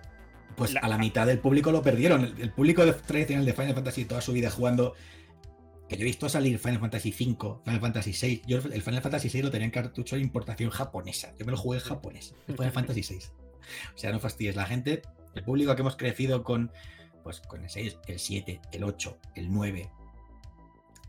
[0.56, 2.34] Pues a la mitad del público lo perdieron.
[2.38, 4.94] El, público tradicional de Final Fantasy toda su vida jugando.
[5.88, 8.42] Que yo he visto salir Final Fantasy V, Final Fantasy VI.
[8.46, 11.34] Yo el Final Fantasy VI lo tenía en cartucho de importación japonesa.
[11.38, 12.34] Yo me lo jugué en japonés.
[12.46, 13.18] Final Fantasy VI.
[13.94, 14.54] O sea, no fastidies.
[14.54, 15.02] La gente
[15.34, 16.72] el público que hemos crecido con,
[17.22, 19.90] pues, con el 6, el 7, el 8, el 9,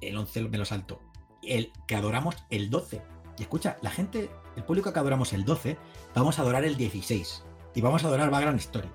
[0.01, 0.99] el 11 me lo salto,
[1.43, 3.01] el que adoramos el 12.
[3.37, 5.77] Y escucha, la gente, el público que adoramos el 12,
[6.13, 7.43] vamos a adorar el 16.
[7.73, 8.89] Y vamos a adorar Vagrant Story.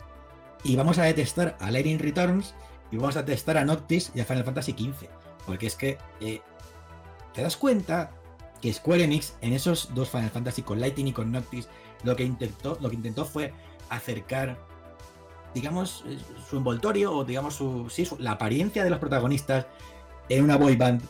[0.65, 2.55] Y vamos a detestar a Lightning Returns.
[2.91, 5.09] Y vamos a detestar a Noctis y a Final Fantasy XV.
[5.47, 6.41] Porque es que eh,
[7.33, 8.11] te das cuenta
[8.61, 11.69] que Square Enix en esos dos Final Fantasy con Lightning y con Noctis
[12.05, 13.53] lo que intentó, lo que intentó fue
[13.91, 14.59] acercar
[15.57, 16.19] digamos, eh,
[16.51, 19.67] su envoltorio o digamos su, sí, la apariencia de los protagonistas
[20.29, 21.03] en una boy band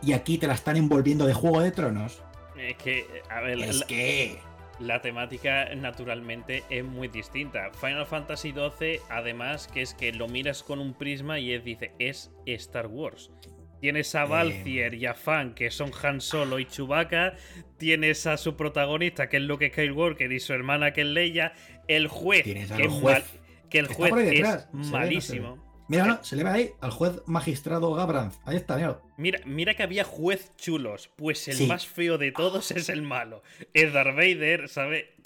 [0.00, 2.22] y aquí te la están envolviendo de Juego de Tronos.
[2.56, 4.38] Es que, a ver, es la, que
[4.78, 7.72] la temática naturalmente es muy distinta.
[7.72, 11.90] Final Fantasy XII, además, que es que lo miras con un prisma y es, dice,
[11.98, 13.32] es Star Wars.
[13.80, 17.34] Tienes a Valcier y a Fan, que son Han Solo y Chewbacca.
[17.76, 21.54] Tienes a su protagonista, que es Luke Skywalker, y su hermana, que es Leia.
[21.88, 23.39] El juez, que es juez
[23.70, 25.70] que el juez es malísimo.
[25.88, 28.38] Mira, se le ve ahí al juez magistrado Gabranz.
[28.44, 29.00] Ahí está, mira.
[29.16, 31.10] Mira, mira que había juez chulos.
[31.16, 33.42] Pues el más feo de todos es el malo.
[33.74, 35.16] Es Darth Vader, ¿sabe?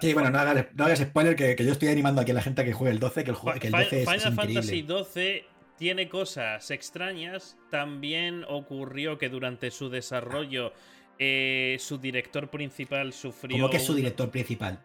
[0.00, 2.92] sí, bueno, no hagas, spoiler que, yo estoy animando aquí a la gente que juegue
[2.92, 5.44] el 12, que el, que el 12 Final Fantasy 12
[5.76, 7.56] tiene cosas extrañas.
[7.70, 10.72] También ocurrió que durante su desarrollo
[11.20, 13.56] eh, su director principal sufrió.
[13.56, 14.80] ¿Cómo que es su director principal?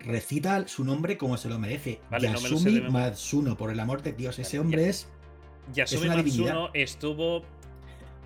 [0.00, 2.00] Recita su nombre como se lo merece.
[2.20, 5.08] Yasumi Matsuno, por el amor de Dios, ese hombre es.
[5.72, 7.44] Yasumi Matsuno estuvo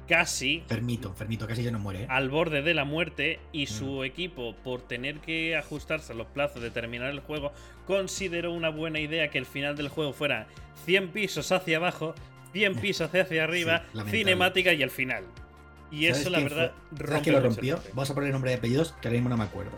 [0.06, 0.58] casi.
[0.58, 2.02] Enfermito, enfermito, casi ya no muere.
[2.02, 2.06] ¿eh?
[2.08, 4.04] Al borde de la muerte y su mm.
[4.04, 7.52] equipo, por tener que ajustarse a los plazos de terminar el juego,
[7.86, 10.46] consideró una buena idea que el final del juego fuera
[10.84, 12.14] 100 pisos hacia abajo,
[12.52, 15.24] 100 pisos hacia arriba, cinemática y el final.
[15.90, 17.80] Y eso, la verdad, ¿Sabes que lo rompió?
[17.92, 19.72] Vamos a poner nombre de apellidos, que ahora mismo no me acuerdo.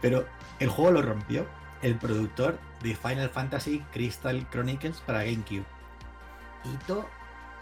[0.00, 0.26] Pero
[0.58, 1.46] el juego lo rompió
[1.82, 5.64] el productor de Final Fantasy Crystal Chronicles para GameCube.
[6.64, 7.06] Ito.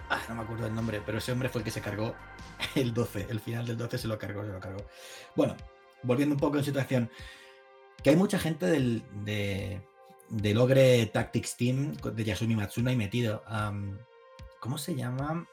[0.08, 2.14] Ah, no me acuerdo el nombre, pero ese hombre fue el que se cargó
[2.74, 3.26] el 12.
[3.28, 4.86] El final del 12 se lo cargó, se lo cargó.
[5.34, 5.56] Bueno,
[6.02, 7.10] volviendo un poco en situación.
[8.02, 9.80] Que hay mucha gente del, de,
[10.28, 13.42] del Ogre Tactics Team de Yasumi Matsuna y metido.
[14.60, 15.46] ¿Cómo se llama?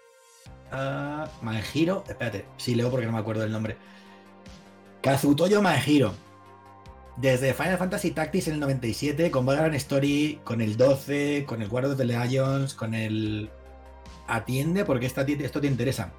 [0.72, 2.04] Uh, Maehiro.
[2.08, 3.78] Espérate, sí leo porque no me acuerdo del nombre.
[5.02, 6.14] Kazutoyo Maehiro
[7.18, 11.68] desde Final Fantasy Tactics en el 97, con Vagrant Story, con el 12, con el
[11.68, 13.50] Guard of the Lions, con el.
[14.28, 16.12] Atiende porque esto te interesa.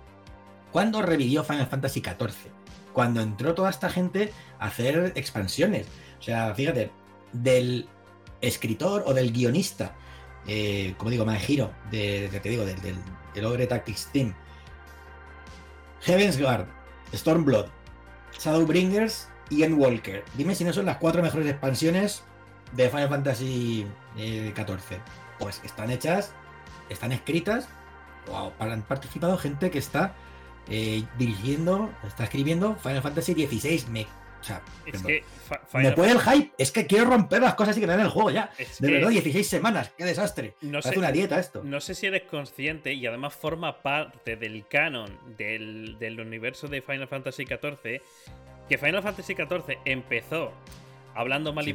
[0.71, 2.51] ¿Cuándo revivió Final Fantasy XIV?
[2.93, 5.87] Cuando entró toda esta gente a hacer expansiones.
[6.19, 6.91] O sea, fíjate,
[7.33, 7.89] del
[8.41, 9.95] escritor o del guionista,
[10.47, 12.81] eh, como digo, Manjiro, de, de, te digo, del,
[13.35, 14.35] del, Ogre Tactics Team,
[16.03, 16.67] Heaven's Guard,
[17.15, 17.67] Stormblood,
[18.39, 20.25] Shadowbringers Ian Walker.
[20.37, 22.25] Dime si no son las cuatro mejores expansiones
[22.73, 23.87] de Final Fantasy
[24.17, 24.93] XIV.
[24.93, 25.01] Eh,
[25.39, 26.33] pues están hechas,
[26.89, 27.69] están escritas,
[28.27, 30.15] wow, han participado gente que está
[30.69, 33.85] eh, dirigiendo, está escribiendo Final Fantasy XVI.
[33.91, 34.07] Me,
[34.41, 34.63] o sea,
[35.75, 36.53] me puede el hype.
[36.59, 38.51] Es que quiero romper las cosas y que me el juego ya.
[38.79, 39.91] de verdad, 16 semanas.
[39.97, 40.55] Qué desastre.
[40.61, 41.63] No sé, una dieta esto.
[41.65, 46.83] No sé si eres consciente y además forma parte del canon del, del universo de
[46.83, 48.03] Final Fantasy XIV
[48.69, 50.53] que Final Fantasy XIV empezó
[51.15, 51.75] hablando mal y,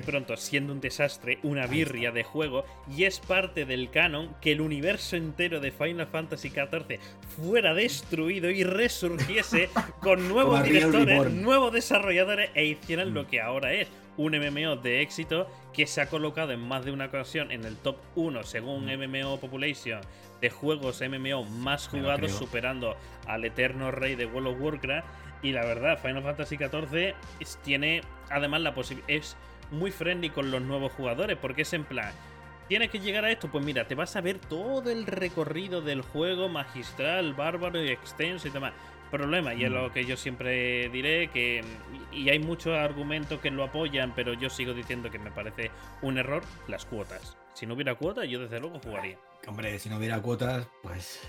[0.00, 2.64] pronto, siendo un desastre, una birria de juego,
[2.94, 6.98] y es parte del canon que el universo entero de Final Fantasy XIV
[7.36, 9.70] fuera destruido y resurgiese
[10.00, 13.26] con nuevos directores, nuevos desarrolladores e hicieran lo mm.
[13.26, 13.88] que ahora es.
[14.16, 17.76] Un MMO de éxito que se ha colocado en más de una ocasión en el
[17.76, 19.40] top 1 según MMO mm.
[19.40, 20.00] Population
[20.42, 25.06] de juegos MMO más jugados, superando al eterno rey de World of Warcraft
[25.42, 27.14] y la verdad, Final Fantasy XIV
[27.62, 29.10] tiene además la posibilidad.
[29.10, 29.36] Es
[29.70, 32.12] muy friendly con los nuevos jugadores, porque es en plan.
[32.68, 36.02] Tienes que llegar a esto, pues mira, te vas a ver todo el recorrido del
[36.02, 38.72] juego magistral, bárbaro y extenso y demás.
[39.10, 41.64] problema, y es lo que yo siempre diré, que
[42.12, 46.16] y hay muchos argumentos que lo apoyan, pero yo sigo diciendo que me parece un
[46.16, 47.36] error las cuotas.
[47.54, 49.18] Si no hubiera cuotas, yo desde luego jugaría.
[49.48, 51.28] Hombre, si no hubiera cuotas, pues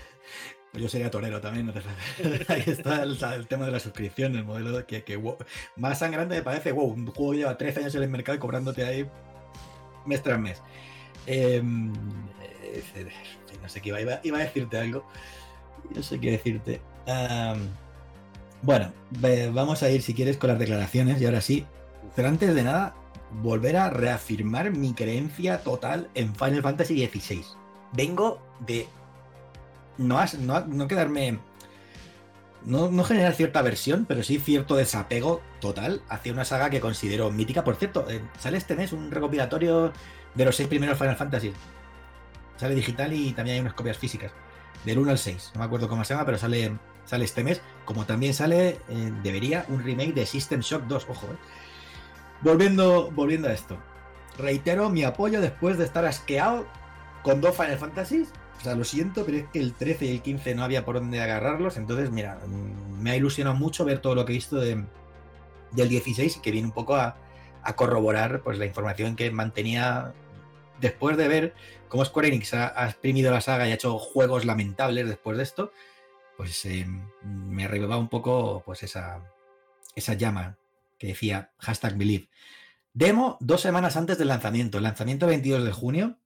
[0.74, 1.70] yo sería torero también,
[2.48, 5.20] Ahí está el, tema de la suscripción, el modelo que, que
[5.76, 8.84] más sangrante me parece, wow, un juego lleva 13 años en el mercado y cobrándote
[8.84, 9.06] ahí
[10.06, 10.62] mes tras mes.
[11.26, 11.92] Em,
[12.32, 13.08] eh,
[13.62, 15.04] no sé qué iba, iba, a decirte algo.
[15.94, 16.80] No sé qué decirte.
[18.62, 18.92] bueno,
[19.52, 21.66] vamos a ir si quieres con las declaraciones y ahora sí.
[22.16, 22.94] Pero antes de nada,
[23.30, 27.44] volver a reafirmar mi creencia total en Final Fantasy XVI.
[27.92, 28.86] Vengo de
[29.98, 30.24] no,
[30.66, 31.38] no, quedarme.
[32.64, 37.64] No, generar cierta versión, pero sí cierto desapego total hacia una saga que considero mítica.
[37.64, 39.92] Por cierto, eh, sale este mes un recopilatorio
[40.34, 41.52] de los seis primeros Final Fantasy.
[42.56, 44.32] Sale digital y también hay unas copias físicas.
[44.84, 45.52] Del 1 al 6.
[45.54, 47.60] No me acuerdo cómo se llama, pero sale, sale este mes.
[47.84, 51.06] Como también sale, eh, debería, un remake de System Shock 2.
[51.08, 51.36] Ojo, eh.
[52.40, 53.78] Volviendo, volviendo a esto.
[54.38, 56.66] Reitero mi apoyo después de estar asqueado
[57.22, 58.32] con dos Final Fantasies
[58.62, 60.94] o sea, lo siento, pero es que el 13 y el 15 no había por
[60.94, 61.76] dónde agarrarlos.
[61.76, 62.38] Entonces, mira,
[63.00, 64.84] me ha ilusionado mucho ver todo lo que he visto de,
[65.72, 67.16] del 16 y que viene un poco a,
[67.74, 70.14] corroborar pues, la información que mantenía
[70.80, 71.54] después de ver
[71.88, 75.72] cómo Square Enix ha, exprimido la saga y ha hecho juegos lamentables después de esto.
[76.36, 76.86] Pues eh,
[77.24, 79.28] me revivaba un poco pues, esa,
[79.96, 80.56] esa llama
[81.00, 82.28] que decía hashtag believe.
[82.94, 84.78] Demo dos semanas antes del lanzamiento.
[84.78, 86.18] El lanzamiento 22 de junio.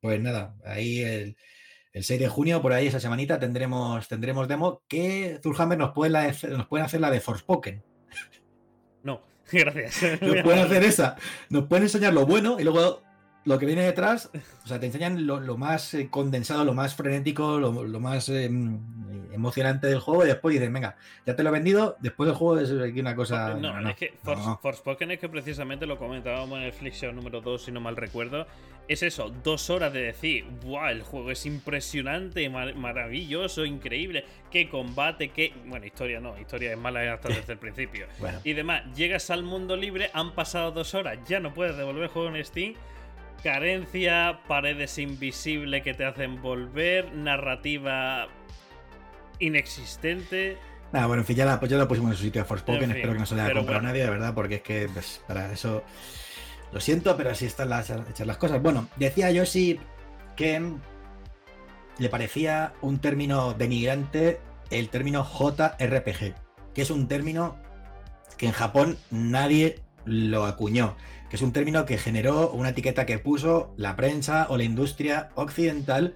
[0.00, 1.36] Pues nada, ahí el,
[1.92, 6.32] el 6 de junio, por ahí esa semanita, tendremos, tendremos demo que Zulhammer nos pueden,
[6.50, 7.82] nos pueden hacer la de Forspoken.
[9.02, 9.22] No,
[9.52, 10.20] gracias.
[10.20, 11.16] Nos pueden hacer esa.
[11.48, 13.02] Nos pueden enseñar lo bueno y luego
[13.48, 14.30] lo que viene detrás,
[14.62, 18.78] o sea, te enseñan lo, más eh, condensado, lo más frenético, lo, más em,
[19.32, 22.60] emocionante del juego y después dicen, venga, ya te lo he vendido, después del juego
[22.60, 23.54] es aquí una cosa...
[23.54, 24.12] No, es que
[24.60, 28.46] Forspoken es que precisamente lo comentábamos en el Flick número 2, si no mal recuerdo,
[28.86, 35.30] es eso, dos horas de decir, wow, el juego es impresionante, maravilloso, increíble, qué combate,
[35.30, 35.54] qué...
[35.64, 38.06] Bueno, historia no, historia es mala hasta desde el principio.
[38.44, 42.08] Y demás, llegas al mundo libre, han pasado dos horas, ya no puedes devolver el
[42.10, 42.74] juego en Steam
[43.42, 48.28] carencia, paredes invisibles que te hacen volver, narrativa
[49.38, 50.56] inexistente.
[50.92, 53.18] Ah, bueno, en fin, ya la, pues pusimos en su sitio a Forspoken, espero que
[53.18, 55.84] no se le haya comprado a nadie, de verdad, porque es que pues, para eso
[56.72, 58.62] lo siento, pero así están las, hechas las cosas.
[58.62, 59.78] Bueno, decía Yoshi
[60.36, 60.72] que
[61.98, 66.34] le parecía un término denigrante el término JRPG,
[66.74, 67.58] que es un término
[68.36, 70.96] que en Japón nadie lo acuñó
[71.28, 75.30] que es un término que generó una etiqueta que puso la prensa o la industria
[75.34, 76.14] occidental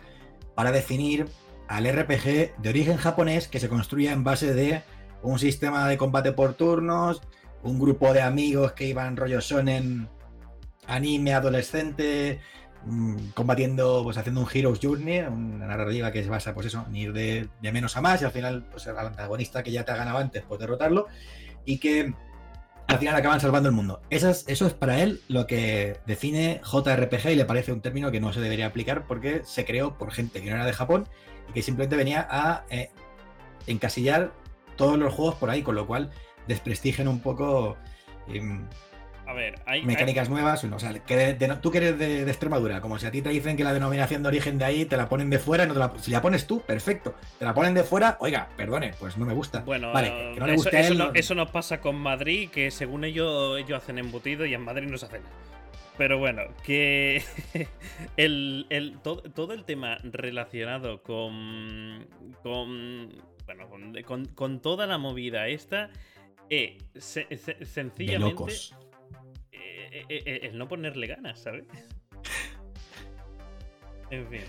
[0.54, 1.26] para definir
[1.68, 4.82] al RPG de origen japonés que se construía en base de
[5.22, 7.22] un sistema de combate por turnos,
[7.62, 10.08] un grupo de amigos que iban rollo en
[10.86, 12.40] anime adolescente,
[12.84, 16.96] mm, combatiendo, pues haciendo un Hero's Journey, una narrativa que se basa, pues eso, en
[16.96, 19.96] ir de, menos a más y al final, pues al antagonista que ya te ha
[19.96, 21.06] ganado antes, pues derrotarlo
[21.64, 22.14] y que
[22.86, 24.00] al final acaban salvando el mundo.
[24.10, 28.10] Eso es, eso es para él lo que define JRPG y le parece un término
[28.10, 31.08] que no se debería aplicar porque se creó por gente que no era de Japón
[31.48, 32.90] y que simplemente venía a eh,
[33.66, 34.32] encasillar
[34.76, 36.10] todos los juegos por ahí, con lo cual
[36.48, 37.76] desprestigian un poco
[38.28, 38.66] em,
[39.32, 39.82] a ver, hay.
[39.82, 40.62] Mecánicas nuevas.
[40.64, 43.64] O sea, que tú que eres de, Extremadura, como si a ti te dicen que
[43.64, 46.20] la denominación de origen de ahí te la ponen de fuera, no la, si la
[46.22, 47.14] pones tú, perfecto.
[47.38, 49.60] Te la ponen de fuera, oiga, perdone, pues no me gusta.
[49.60, 53.82] Bueno, vale, no le eso, eso, eso, nos pasa con Madrid, que según ellos, ellos
[53.82, 55.22] hacen embutido y en Madrid no se hacen.
[55.96, 57.22] Pero bueno, que
[58.16, 62.06] el, el, todo, el tema relacionado con.
[62.42, 63.08] con.
[63.46, 63.68] bueno,
[64.04, 65.90] con, con, toda la movida esta.
[66.50, 68.44] Eh, sencillamente.
[69.92, 71.64] Eh, el no ponerle ganas, ¿sabes?
[74.10, 74.40] en fin.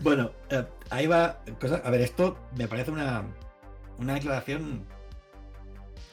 [0.00, 0.32] Bueno,
[0.90, 1.42] ahí va.
[1.84, 3.24] a ver, esto me parece una,
[3.98, 4.86] una declaración.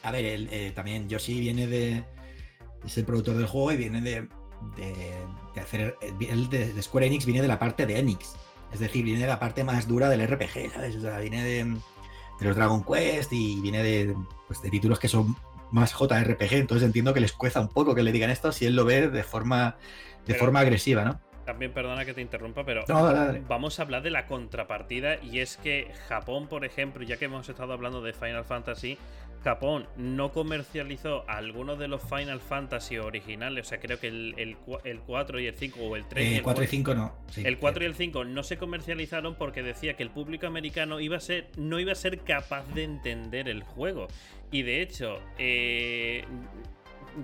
[0.04, 2.04] A ver, también Yoshi viene de.
[2.86, 4.28] Es el productor del juego y viene de,
[4.76, 5.96] de, hacer.
[6.02, 8.36] El de, Square Enix viene de la parte de Enix.
[8.72, 10.96] Es decir, viene de la parte más dura del RPG, ¿sabes?
[10.96, 14.16] O sea, viene de, de los Dragon Quest y viene de,
[14.48, 15.36] pues, de títulos que son
[15.72, 18.76] más JRPG, entonces entiendo que les cuesta un poco que le digan esto si él
[18.76, 19.76] lo ve de forma,
[20.26, 21.20] de forma agresiva, ¿no?
[21.46, 22.84] También perdona que te interrumpa, pero
[23.48, 27.50] vamos a hablar de la contrapartida y es que Japón, por ejemplo, ya que hemos
[27.50, 29.00] estado hablando de Final Fantasy,
[29.44, 35.00] Japón no comercializó algunos de los Final Fantasy originales, o sea, creo que el, el,
[35.00, 37.16] 4 y el 5 o el 3 el 4 y el 5 no.
[37.38, 41.18] el 4 y el 5 no se comercializaron porque decía que el público americano iba
[41.18, 44.08] a ser, no iba a ser capaz de entender el juego.
[44.52, 46.26] Y de hecho, eh,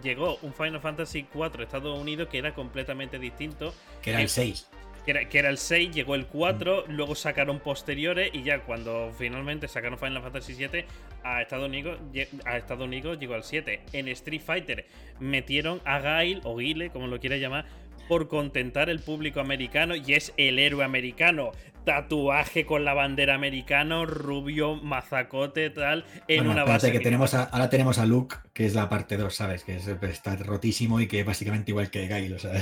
[0.03, 3.73] llegó un Final Fantasy 4 Estados Unidos que era completamente distinto.
[4.01, 4.69] Que era el 6
[5.05, 9.99] que era, el 6, llegó el 4, luego sacaron posteriores y ya cuando finalmente sacaron
[9.99, 10.85] Final Fantasy 7
[11.23, 11.99] a Estados Unidos,
[12.45, 13.81] a Estados Unidos llegó al 7.
[13.93, 14.85] En Street Fighter
[15.19, 17.65] metieron a Gail o Guile, como lo quiera llamar,
[18.07, 21.51] por contentar el público americano y es el héroe americano.
[21.83, 26.91] Tatuaje con la bandera americano, rubio, mazacote, tal, en una base.
[26.91, 29.63] Que tenemos ahora tenemos a Luke, que es la parte 2, ¿sabes?
[29.63, 32.53] Que está rotísimo y que básicamente igual que Gail, o sea,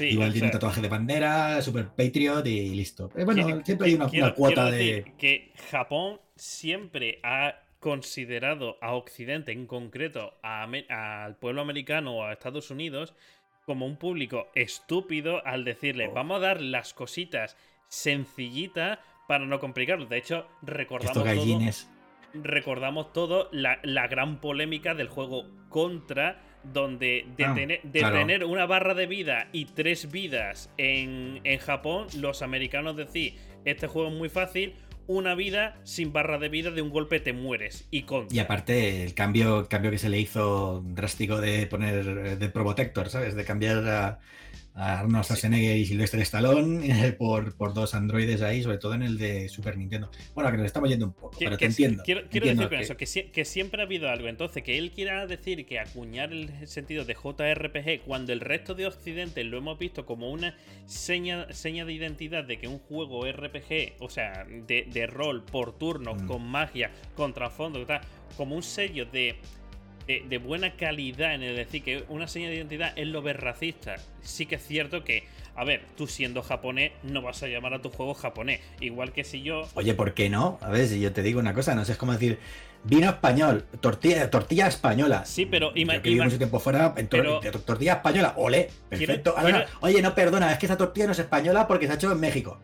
[0.00, 3.10] igual tiene un tatuaje de bandera, super patriot y listo.
[3.16, 5.14] Eh, bueno, siempre hay una, cuota de.
[5.18, 12.70] Que Japón siempre ha considerado a Occidente, en concreto al pueblo americano o a Estados
[12.70, 13.14] Unidos,
[13.64, 16.12] como un público estúpido al decirle, oh.
[16.12, 17.56] vamos a dar las cositas
[17.88, 20.06] sencillitas para no complicarlo.
[20.06, 21.58] De hecho, recordamos todo,
[22.34, 27.44] recordamos todo la, gran polémica del juego Contra, donde de,
[28.04, 33.34] ah, tener, una barra de vida y tres vidas en, en Japón, los americanos decían,
[33.64, 34.74] este juego es muy fácil,
[35.06, 37.86] una vida sin barra de vida, de un golpe te mueres.
[37.90, 38.28] Y con.
[38.30, 43.34] Y aparte, el cambio, cambio que se le hizo drástico de poner de Probotector, ¿sabes?
[43.34, 44.20] De cambiar a,
[44.74, 49.18] a Arnold Schwarzenegger y Sylvester Stallone por, por dos androides ahí, sobre todo en el
[49.18, 50.10] de Super Nintendo.
[50.34, 52.02] Bueno, que nos estamos yendo un poco, pero te entiendo.
[52.02, 54.28] Quiero, decir con eso, que, que, siempre ha habido algo.
[54.28, 58.86] Entonces, que él quiera decir que acuñar el sentido de JRPG cuando el resto de
[58.86, 60.56] Occidente lo hemos visto como una
[60.86, 66.14] seña, seña de identidad de que un juego RPG, o sea, de, rol por turno,
[66.14, 66.26] mm.
[66.26, 67.86] con magia, con trasfondo,
[68.36, 69.36] como un sello de
[70.06, 73.96] de, buena calidad en el decir que una señal de identidad es lo ver racista.
[74.22, 75.24] Sí que es cierto que,
[75.54, 78.60] a ver, tú siendo japonés no vas a llamar a tu juego japonés.
[78.80, 79.68] Igual que si yo.
[79.74, 80.58] Oye, ¿por qué no?
[80.60, 82.38] A ver, si yo te digo una cosa, no sé, es como decir,
[82.86, 85.24] Vino español, tortilla, tortilla española.
[85.24, 86.22] Sí, pero imagínate.
[86.22, 89.34] mucho tiempo fuera, en tortilla española, ole, perfecto.
[89.80, 92.20] oye, no, perdona, es que esa tortilla no es española porque se ha hecho en
[92.20, 92.58] México.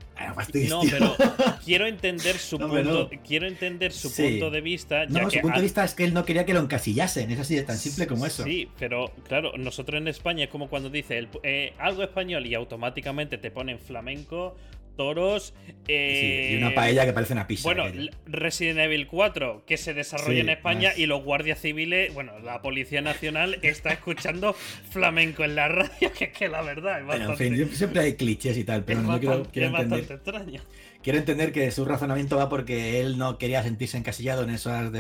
[0.68, 1.16] no, pero
[1.64, 5.07] quiero entender su punto, quiero entender su punto de vista.
[5.07, 7.57] no, su punto de vista es que él no quería que lo encasillasen, es así
[7.57, 8.45] de tan simple como eso.
[8.45, 13.39] Sí, pero claro, nosotros en España es como cuando dice eh, algo español y automáticamente
[13.39, 14.55] te ponen flamenco,
[15.01, 15.55] toros.
[15.88, 17.62] y una eh, paella que parece una pizza.
[17.62, 17.84] Bueno,
[18.26, 23.01] Resident Evil 4, que se desarrolla en España y los guardias civiles, bueno, la Policía
[23.01, 24.53] Nacional está escuchando
[24.90, 27.46] flamenco en la radio, que es que la verdad es bastante.
[27.46, 29.36] en fin, siempre hay clichés y tal, pero no quiero,
[29.78, 30.61] entender, extraño.
[31.03, 34.92] Quiero entender que su razonamiento va porque él no quería sentirse encasillado en esa,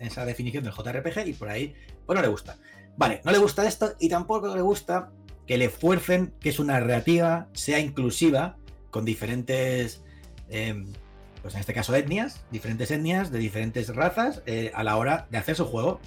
[0.00, 1.74] esa definición del JRPG y por ahí,
[2.06, 2.56] pues no le gusta.
[2.96, 5.10] Vale, no le gusta esto y tampoco le gusta
[5.46, 8.56] que le fuercen que su narrativa sea inclusiva
[8.92, 10.02] con diferentes,
[10.50, 10.92] em,
[11.40, 15.38] pues en este caso etnias, diferentes etnias de diferentes razas eh, a la hora de
[15.38, 15.98] hacer su juego.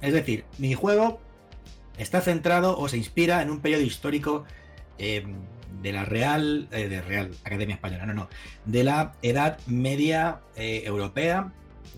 [0.00, 1.20] Es decir, mi juego
[1.96, 4.44] está centrado o se inspira en un periodo histórico
[4.98, 5.36] em,
[5.82, 8.28] de la Real, eh, de Real Academia Española, no, no,
[8.66, 11.52] de la Edad Media eh, Europea,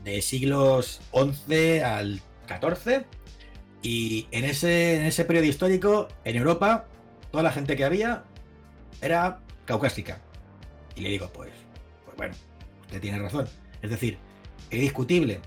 [0.05, 3.05] de siglos XI al XIV.
[3.83, 6.87] Y en ese, en ese periodo histórico, en Europa,
[7.33, 8.24] toda la gente que había
[9.03, 9.41] era
[9.71, 10.21] caucásica.
[10.97, 11.53] Y le digo, pues,
[12.05, 12.35] pues bueno,
[12.83, 13.47] usted tiene razón.
[13.83, 14.18] Es decir,
[14.68, 15.41] es discutible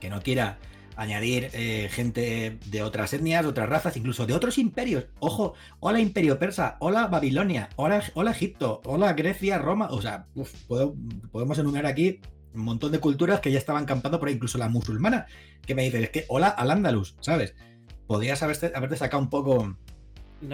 [0.00, 0.58] que no quiera
[0.96, 5.04] añadir eh, gente de otras etnias, de otras razas, incluso de otros imperios.
[5.18, 9.88] Ojo, hola imperio persa, hola Babilonia, hola, hola Egipto, hola Grecia, Roma.
[9.90, 10.26] O sea,
[11.30, 12.20] podemos enumerar aquí
[12.54, 15.26] un montón de culturas que ya estaban campando por ahí, incluso la musulmana,
[15.66, 17.54] que me dice, es que hola al Andalus, ¿sabes?
[18.06, 19.76] Podrías haberte, haberte sacado un poco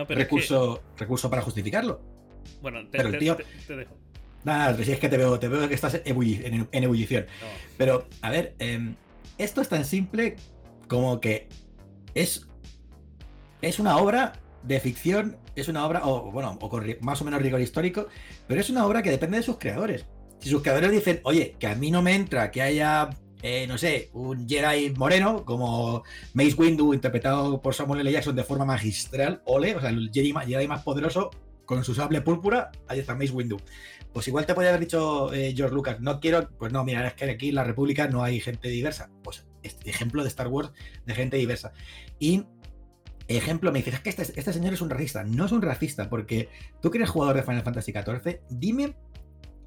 [0.09, 2.16] recurso, recurso para justificarlo.
[2.63, 3.37] Bueno, te, pero el tío...
[3.37, 3.97] te, dejo.
[4.45, 7.27] Nada, si es que te veo, te veo que estás en, ebullición.
[7.77, 8.95] Pero, a ver, em,
[9.39, 10.37] esto es tan simple
[10.87, 11.49] como que
[12.15, 12.47] es,
[13.61, 17.43] es una obra de ficción, es una obra, o bueno, o con más o menos
[17.43, 18.07] rigor histórico,
[18.47, 20.07] pero es una obra que depende de sus creadores.
[20.39, 23.11] Si sus creadores dicen, oye, que a mí no me entra que haya,
[23.43, 28.13] eh, no sé, un Jedi moreno, como Mace Windu, interpretado por Samuel L.
[28.13, 31.31] Jackson de forma magistral, ole, o sea, el Jedi, Jedi más poderoso,
[31.67, 33.59] con su sable púrpura, ahí está Mace Windu.
[34.13, 37.15] Pues igual te podría haber dicho eh, George Lucas, no quiero, pues no, mira, es
[37.15, 39.11] que aquí en la República no hay gente diversa.
[39.23, 40.73] Pues este ejemplo de Star Wars
[41.05, 41.73] de gente diversa.
[42.19, 42.47] Y
[43.29, 45.25] ejemplo, me dices, es que este, este, señor es un racista.
[45.25, 46.49] No es un racista, porque
[46.81, 48.95] tú que eres jugador de Final Fantasy XIV, dime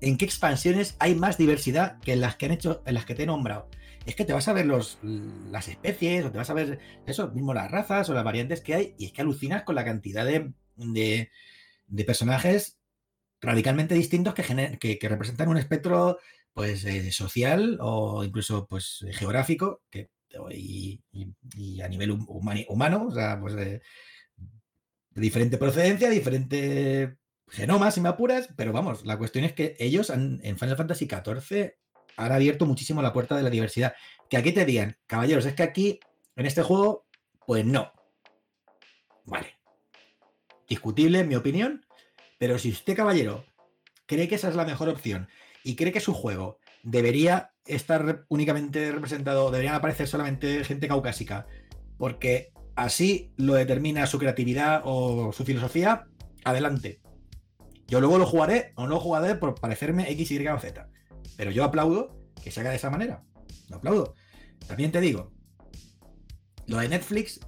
[0.02, 3.16] ¿En qué expansiones hay más diversidad que en las que han hecho, en las que
[3.16, 3.68] te he nombrado?
[4.06, 7.30] Es que te vas a ver los, las especies, o te vas a ver eso,
[7.32, 10.26] mismo las razas o las variantes que hay, y es que alucinas con la cantidad
[10.26, 11.30] de, de,
[12.06, 12.80] personajes
[13.42, 16.20] radicalmente distintos que, que, representan un espectro
[16.54, 20.10] pues eh, social o incluso pues geográfico que,
[20.52, 21.02] y,
[21.82, 23.82] a nivel humano, o sea, pues de,
[24.36, 27.18] de diferente procedencia, diferente
[27.48, 31.74] genoma, si me apuras, pero vamos, la cuestión es que ellos en Final Fantasy XIV
[32.20, 33.94] han abierto muchísimo la puerta de la diversidad.
[34.30, 36.00] Que aquí te digan, caballeros, es que aquí,
[36.36, 37.08] en este juego,
[37.46, 37.92] pues no.
[39.26, 39.59] Vale.
[40.70, 41.86] Discutible, en mi opinión,
[42.38, 43.46] pero si usted, caballero,
[44.06, 45.28] cree que esa es la mejor opción
[45.64, 51.48] y cree que su juego debería estar únicamente representado, deberían aparecer solamente gente caucásica,
[51.98, 56.08] porque así lo determina su creatividad o su filosofía,
[56.46, 57.02] adelante.
[57.88, 60.88] Yo luego lo jugaré o no jugaré por parecerme X, Y o Z.
[61.36, 63.24] Pero yo aplaudo que se haga de esa manera.
[63.70, 64.16] Lo aplaudo.
[64.68, 65.32] También te digo,
[66.68, 67.40] lo de Netflix,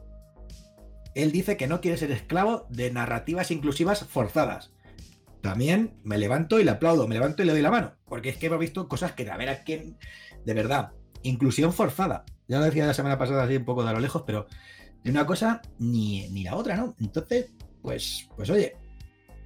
[1.16, 4.72] él dice que no quiere ser esclavo de narrativas inclusivas forzadas.
[5.41, 7.93] También me levanto y le aplaudo, me levanto y le doy la mano.
[8.05, 9.97] Porque es que hemos visto cosas que, a a quién,
[10.45, 10.91] de verdad,
[11.24, 12.26] inclusión forzada.
[12.47, 14.47] Ya lo decía la semana pasada así un poco de a lo lejos, pero
[15.03, 16.95] de una cosa ni, ni la otra, ¿no?
[16.99, 17.51] Entonces,
[17.82, 18.76] pues, pues oye,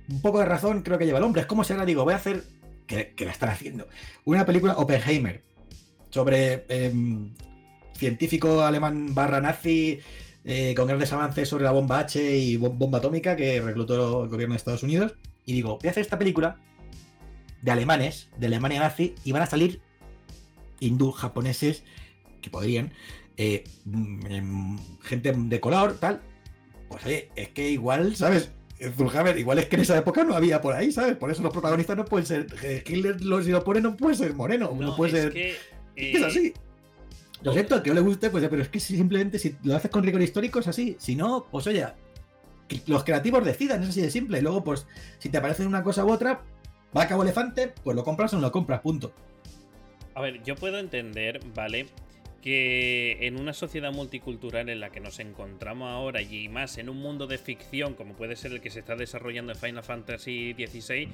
[0.09, 1.41] un poco de razón creo que lleva el hombre.
[1.41, 2.43] Es como si ahora digo, voy a hacer,
[2.87, 3.87] que, la están haciendo,
[4.25, 5.43] una película Oppenheimer
[6.09, 7.33] sobre em,
[7.93, 9.99] científico alemán barra nazi
[10.45, 14.53] eh, con grandes avances sobre la bomba H y bomba atómica que reclutó el gobierno
[14.53, 15.15] de Estados Unidos.
[15.43, 16.57] Y digo, voy a hacer esta película
[17.61, 19.81] de alemanes, de Alemania nazi, y van a salir
[20.79, 21.83] hindú, japoneses,
[22.41, 22.93] que podrían,
[23.37, 26.21] eh, mm, em, gente de color, tal.
[26.89, 28.51] Pues oye, es que igual, ¿sabes?
[28.97, 31.15] Zulhammer, igual es que en esa época no había por ahí, ¿sabes?
[31.15, 32.47] Por eso los protagonistas no pueden ser.
[32.85, 35.33] Hitler, si lo pone, no puede ser moreno, no, puede ser.
[35.33, 35.55] Que,
[35.95, 36.53] Es eh, así.
[37.41, 40.03] Lo siento, que no le guste, pues pero es que simplemente si lo haces con
[40.03, 40.95] rigor histórico es así.
[40.99, 41.85] Si no, pues oye,
[42.87, 44.39] los creativos decidan, es así de simple.
[44.39, 44.87] Y luego, pues,
[45.19, 46.43] si te aparece una cosa u otra,
[46.95, 49.13] va a cabo elefante, pues lo compras o no lo compras, punto.
[50.13, 51.87] A ver, yo puedo entender, ¿vale?
[52.45, 56.97] que en una sociedad multicultural en la que nos encontramos ahora y más en un
[56.97, 61.09] mundo de ficción como puede ser el que se está desarrollando en Final Fantasy XVI,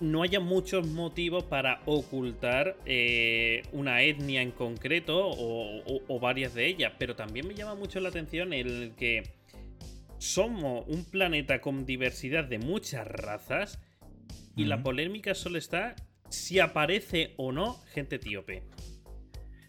[0.00, 6.92] no haya muchos motivos para ocultar eh, una etnia en concreto o, varias de ellas.
[6.98, 9.22] Pero también me llama mucho la atención el que
[10.18, 13.80] somos un planeta con diversidad de muchas razas
[14.56, 15.94] y la polémica solo está
[16.28, 18.64] si aparece o no gente etíope.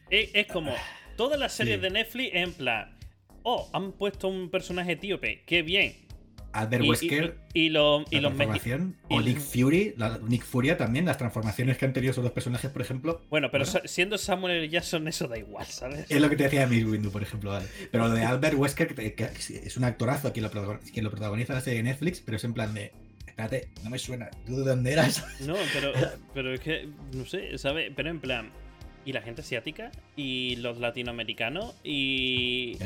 [0.10, 0.74] Es, como
[1.16, 2.98] todas las series de Netflix en plan,
[3.44, 6.09] oh, han puesto un personaje etíope, qué bien.
[6.54, 9.96] Albert Wesker y, los transformación o Nick Fury,
[10.28, 13.22] Nick Furia también, las transformaciones que han tenido esos dos personajes, por ejemplo.
[13.30, 14.70] Bueno, pero siendo Samuel L.
[14.70, 16.06] Jackson eso da igual, ¿sabes?
[16.10, 17.68] Es lo que te decía de Miss Windu, por ejemplo, vale.
[17.92, 21.62] Pero lo de Albert Wesker, que, es un actorazo quien lo, quien lo protagoniza la
[21.62, 22.92] serie de Netflix, pero es en plan de
[23.26, 25.26] espérate, no me suena, ¿tú de dónde eras?
[25.42, 25.94] No, pero,
[26.34, 27.92] pero es que, no sé, ¿sabes?
[27.96, 28.52] Pero en plan,
[29.06, 32.78] y la gente asiática y los latinoamericanos y,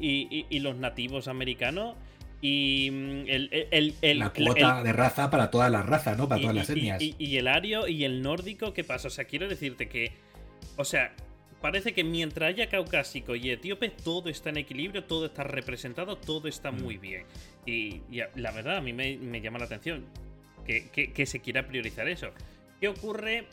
[0.00, 1.96] y, los nativos americanos
[2.40, 6.28] y mm, el, la cuota de raza para todas las razas, ¿no?
[6.28, 7.00] Para todas las etnias.
[7.00, 9.08] Y, el ario y el nórdico, ¿qué pasa?
[9.08, 10.12] O sea, quiero decirte que,
[10.76, 11.14] o sea,
[11.60, 16.48] parece que mientras haya caucásico y etíope, todo está en equilibrio, todo está representado, todo
[16.48, 16.82] está mm.
[16.82, 17.24] muy bien.
[17.64, 18.02] Y,
[18.34, 20.04] la verdad, a mí me, llama la atención
[20.64, 22.30] que, que se quiera priorizar eso.
[22.80, 23.46] ¿Qué ocurre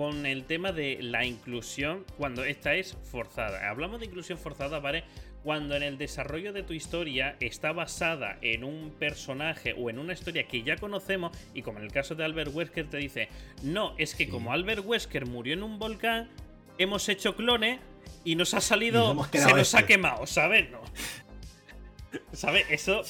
[0.00, 3.68] con el tema de la inclusión cuando esta es forzada.
[3.68, 5.04] Hablamos de inclusión forzada, ¿vale?
[5.42, 10.12] Cuando en el desarrollo de tu historia está basada en un personaje o en una
[10.12, 13.28] historia que ya conocemos, y como en el caso de Albert Wesker te dice,
[13.62, 16.28] no, es que como Albert Wesker murió en un volcán,
[16.76, 17.80] hemos hecho clones
[18.24, 19.94] y nos ha salido, se nos ha este.
[19.94, 20.70] quemado, ¿sabes?
[20.70, 20.80] No.
[22.32, 22.66] ¿Sabes?
[22.70, 23.02] Eso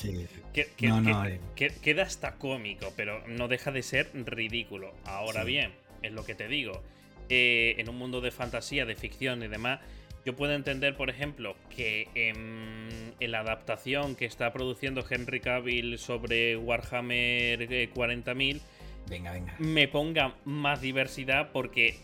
[0.53, 1.73] que, eh.
[1.83, 4.95] queda hasta cómico, pero no deja de ser ridículo.
[5.05, 5.73] Ahora bien,
[6.03, 6.83] es lo que te digo.
[7.29, 9.81] Eh, en un mundo de fantasía, de ficción y demás,
[10.25, 16.57] yo puedo entender, por ejemplo, que en, la adaptación que está produciendo Henry Cavill sobre
[16.57, 18.61] Warhammer 40.000, eh,
[19.09, 19.55] venga, venga.
[19.59, 21.99] me ponga más diversidad porque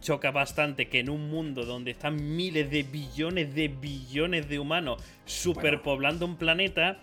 [0.00, 5.02] choca bastante que en un mundo donde están miles de billones de billones de humanos
[5.26, 6.98] superpoblando un planeta,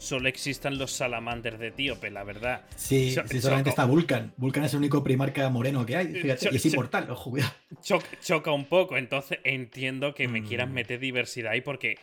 [0.00, 2.64] solo existan los salamanders de Etíope, la verdad.
[2.74, 4.32] Sí, solamente está Vulcan.
[4.36, 6.06] Vulcan es el único primarca moreno que hay.
[6.08, 7.52] Fíjate, y es inmortal, ojo, cuidado.
[7.82, 10.74] Choca, un poco, entonces entiendo que me quieran mm.
[10.74, 11.98] meter diversidad ahí porque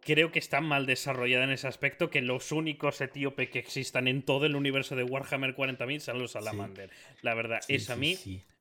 [0.00, 4.22] creo que está mal desarrollada en ese aspecto que los únicos etíopes que existan en
[4.22, 6.90] todo el universo de Warhammer 40.000 son los Salamander.
[7.22, 8.16] La verdad, es a mí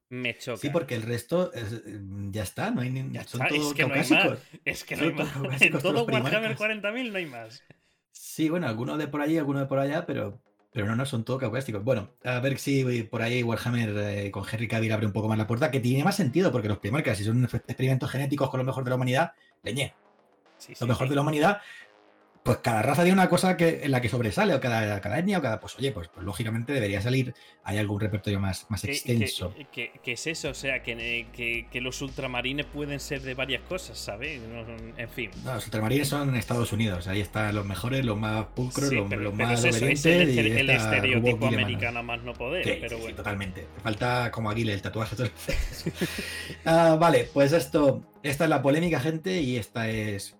[0.09, 0.57] me choca.
[0.57, 1.51] Sí, porque el resto
[2.31, 4.39] ya está, no hay ni, son todos es que no hay más.
[4.65, 5.61] Es que no hay más.
[5.61, 7.63] En todo Warhammer 40.000 no hay más.
[8.13, 10.39] Sí, bueno, algunos de por allí, algunos de por allá, pero,
[10.71, 11.83] pero no, no, son todos caucásticos.
[11.83, 15.37] Bueno, a ver si por ahí Warhammer eh, con Henry Cavill abre un poco más
[15.37, 18.63] la puerta, que tiene más sentido, porque los primarcas, si son experimentos genéticos con lo
[18.63, 19.33] mejor de la humanidad,
[19.63, 19.95] leñé.
[20.79, 21.61] lo mejor de la humanidad,
[22.43, 25.37] pues cada raza tiene una cosa que, en la que sobresale, o cada, cada etnia,
[25.39, 25.61] o cada.
[25.61, 27.33] Pues oye, pues, pues lógicamente debería salir.
[27.63, 29.55] Hay algún repertorio más, más extenso.
[29.71, 30.49] ¿Qué, es eso?
[30.49, 34.41] O sea, que, los ultramarines pueden ser de varias cosas, ¿sabes?
[34.97, 35.31] En fin.
[35.45, 37.07] No, los ultramarines son en Estados Unidos.
[37.07, 42.21] Ahí están los mejores, los más pulcros, los, más es es el, estereotipo americano más
[42.23, 42.79] no poder.
[42.81, 43.15] pero bueno.
[43.15, 43.65] totalmente.
[43.81, 45.15] Falta como Aguile el tatuaje.
[46.65, 48.03] ah, vale, pues esto.
[48.21, 50.35] Esta es la polémica, gente, y esta es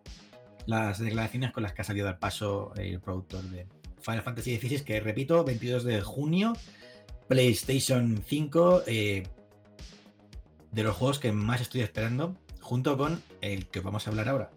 [0.65, 3.67] las declaraciones con las que ha salido al paso el productor de
[4.01, 6.53] Final Fantasy XVI, que repito, 22 de junio,
[7.27, 9.23] PlayStation 5, eh,
[10.71, 14.51] de los juegos que más estoy esperando, junto con el que vamos a hablar ahora,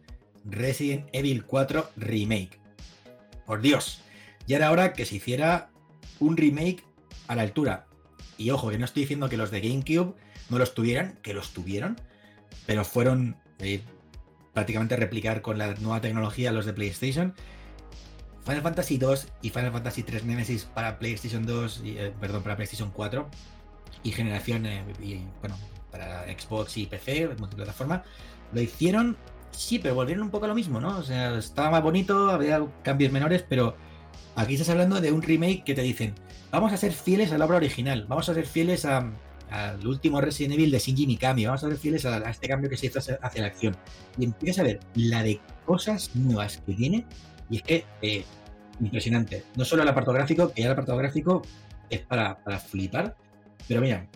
[0.45, 2.61] Resident Evil 4 Remake.
[3.45, 4.01] Por Dios,
[4.47, 5.71] ya era hora que se hiciera
[6.19, 6.85] un remake
[7.29, 7.87] a la altura.
[8.39, 10.15] Y ojo, que no estoy diciendo que los de GameCube
[10.51, 11.97] no los tuvieran, que los tuvieron,
[12.67, 13.83] pero fueron eh,
[14.57, 17.35] prácticamente replicar con la nueva tecnología los de PlayStation.
[18.43, 22.91] Final Fantasy 2 y Final Fantasy 3 Nemesis para PlayStation 2, eh, perdón, para PlayStation
[22.91, 23.29] 4
[24.03, 25.59] y generación, eh, y, bueno,
[25.91, 28.03] para Xbox y PC, multiplataforma,
[28.55, 29.19] lo hicieron,
[29.51, 30.97] sí, pero volvieron un poco a lo mismo, ¿no?
[30.97, 33.77] O sea, estaba más bonito, había cambios menores, pero
[34.37, 36.15] aquí estás hablando de un remake que te dicen,
[36.51, 39.13] vamos a ser fieles a la obra original, vamos a ser fieles a,
[39.51, 42.77] al último Resident Evil de Shinji Mikami, vamos a ser fieles a, este cambio que
[42.77, 43.77] se hizo hacia, la acción.
[44.19, 47.07] Y empiezas a ver la de cosas nuevas que tiene,
[47.51, 48.25] y es que eh,
[48.81, 49.45] impresionante.
[49.57, 51.43] No solo el apartado gráfico, que ya el apartado gráfico
[51.91, 53.17] es para, flipar,
[53.69, 54.09] pero mira,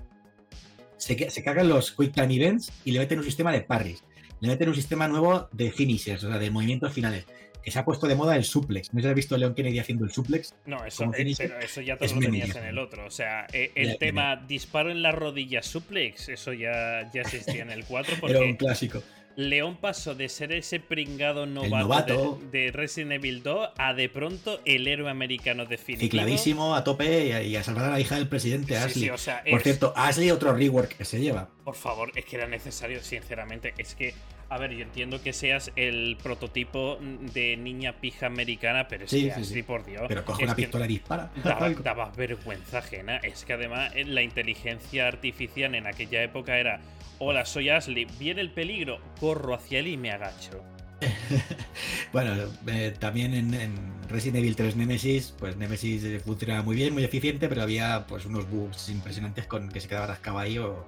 [0.97, 4.03] se, se cagan los Quick Time Events y le meten un sistema de parries,
[4.41, 7.27] le meten un sistema nuevo de finishers, o sea, de movimientos finales
[7.63, 8.93] que se ha puesto de moda el suplex.
[8.93, 10.55] ¿No has visto a Leon Kennedy haciendo el suplex?
[10.67, 13.07] No, eso, eso ya todo lo tenías en el otro.
[13.07, 17.71] O sea, eh, el tema disparo en la rodilla suplex, eso ya, ya existía en
[17.71, 18.17] el 4.
[18.21, 19.03] Porque Era un clásico.
[19.37, 24.87] León pasó de ser ese pringado novato, De, Resident Evil 2 a de pronto el
[24.87, 26.11] héroe americano definitivo.
[26.11, 29.11] Cicladísimo, a tope y a, salvar a la hija del presidente Ashley.
[29.11, 31.49] o sea, Por cierto, Ashley otro rework que se lleva.
[31.65, 33.73] Por favor, es que era necesario, sinceramente.
[33.79, 34.15] Es que
[34.51, 36.99] a ver, yo entiendo que seas el prototipo
[37.33, 40.03] de niña pija americana, pero es que así, por Dios.
[40.09, 41.31] Pero coge una pistola y dispara.
[41.85, 43.19] Daba, vergüenza ajena.
[43.19, 46.81] Es que además eh, la inteligencia artificial en aquella época era:
[47.21, 50.65] Hola, soy Ashley, viene el peligro, corro hacia él y me agacho.
[52.13, 52.35] bueno,
[52.67, 57.49] eh, también en, Resident Evil 3 Nemesis, pues Nemesis eh, funcionaba muy bien, muy eficiente,
[57.49, 60.85] pero había pues unos bugs impresionantes con que se quedaba atascado ahí o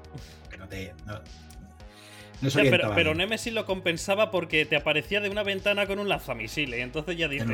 [0.51, 0.93] que no te,
[2.53, 6.78] pero, pero, Nemesis lo compensaba porque te aparecía de una ventana con un lanzamisiles.
[6.78, 7.49] Y entonces ya dices: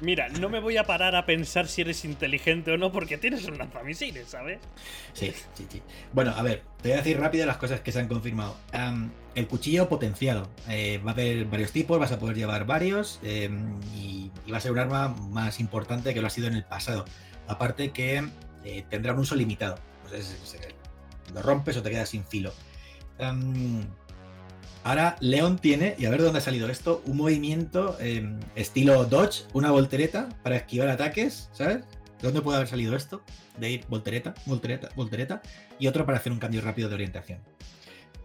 [0.00, 3.44] Mira, no me voy a parar a pensar si eres inteligente o no porque tienes
[3.46, 4.58] un lanzamisiles, ¿sabes?
[5.12, 5.82] Sí, sí, sí.
[6.12, 8.56] Bueno, a ver, te voy a decir rápido las cosas que se han confirmado.
[9.34, 10.48] el cuchillo potenciado.
[10.68, 14.60] Eh, va a haber varios tipos, vas a poder llevar varios em, y, va a
[14.60, 17.04] ser un arma más importante que lo ha sido en el pasado.
[17.46, 18.24] Aparte que
[18.64, 19.78] eh, tendrá un uso limitado.
[20.08, 20.36] Pues
[21.32, 22.52] lo rompes o te quedas sin filo.
[24.84, 29.46] Ahora León tiene, y a ver dónde ha salido esto, un movimiento em, estilo Dodge,
[29.54, 31.78] una voltereta para esquivar ataques, ¿sabes?
[31.78, 33.22] ¿De dónde puede haber salido esto?
[33.56, 35.42] De ir voltereta, voltereta, voltereta,
[35.78, 37.40] y otro para hacer un cambio rápido de orientación.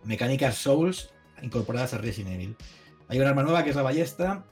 [0.03, 2.57] Mecánicas Souls incorporadas a Resident Evil.
[3.07, 4.45] Hay un arma nueva que es la ballesta,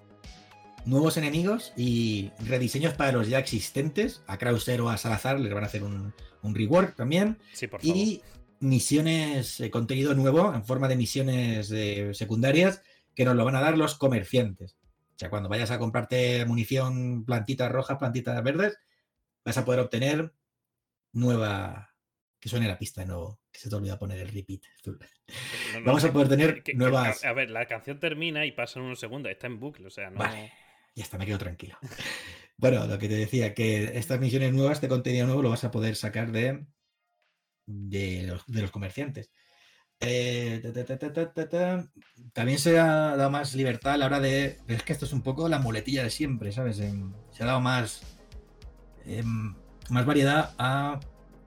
[0.85, 4.23] nuevos enemigos y rediseños para los ya existentes.
[4.27, 7.37] A Krauser o a Salazar les van a hacer un, un rework también.
[7.51, 7.97] Sí, por favor.
[7.97, 8.21] Y
[8.59, 12.81] misiones, eh, contenido nuevo en forma de misiones eh, secundarias
[13.15, 14.77] que nos lo van a dar los comerciantes.
[15.15, 18.77] O sea, cuando vayas a comprarte munición, plantitas rojas, plantitas verdes,
[19.43, 20.33] vas a poder obtener
[21.13, 21.95] nueva.
[22.39, 24.61] Que suene la pista, no, que se te olvida poner el repeat.
[25.83, 27.25] Vamos a poder tener nuevas.
[27.25, 30.19] a ver, la canción termina y pasan unos segundos, está en bucle, o sea, no.
[30.19, 30.53] Vale,
[30.93, 31.79] ya está, me quedo tranquilo.
[32.57, 35.71] bueno, lo que te decía, que estas misiones nuevas, de contenido nuevo, lo vas a
[35.71, 36.67] poder sacar de
[37.67, 39.29] de los, comerciantes.
[39.99, 40.61] Eh,
[42.33, 44.59] también se ha dado más libertad a la hora de.
[44.67, 46.77] Es que esto es un poco la muletilla de siempre, ¿sabes?
[46.77, 48.01] se ha dado más.
[49.05, 49.55] Em,
[49.89, 50.99] más variedad a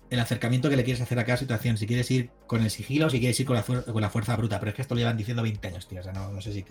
[0.09, 1.77] el acercamiento que le quieres hacer a cada situación.
[1.77, 4.59] Si quieres ir con el sigilo, si quieres ir con la, con la fuerza bruta.
[4.59, 6.01] Pero es que esto lo llevan diciendo 20 años, tío.
[6.01, 6.65] O sea, no, sé si,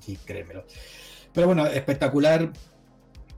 [0.00, 0.66] si créemelo.
[1.32, 2.50] Pero bueno, espectacular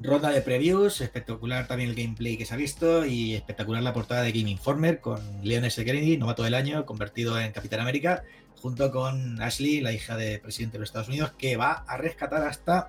[0.03, 4.23] ronda de previews, espectacular también el gameplay que se ha visto y espectacular la portada
[4.23, 5.85] de Game Informer con Leon S.
[5.85, 8.25] Kennedy, novato del año, convertido en Capitán América,
[8.57, 12.43] junto con Ashley, la hija del presidente de los Estados Unidos, que va a rescatar
[12.45, 12.89] hasta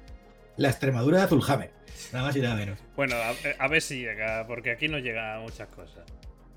[0.57, 1.71] la Extremadura de Azulhammer.
[2.11, 2.79] Nada más y nada menos.
[2.95, 3.15] Bueno,
[3.59, 6.05] a, ver si llega, porque aquí no llega muchas cosas.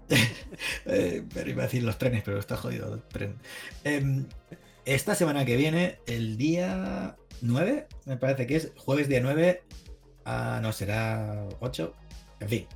[0.87, 3.37] eh, pero iba a decir los trenes, pero está jodido el tren.
[3.85, 4.27] Em,
[4.85, 9.63] esta semana que viene, el día 9, me parece que es jueves día 9,
[10.27, 11.95] Ah, no, será 8.
[12.41, 12.67] En fin,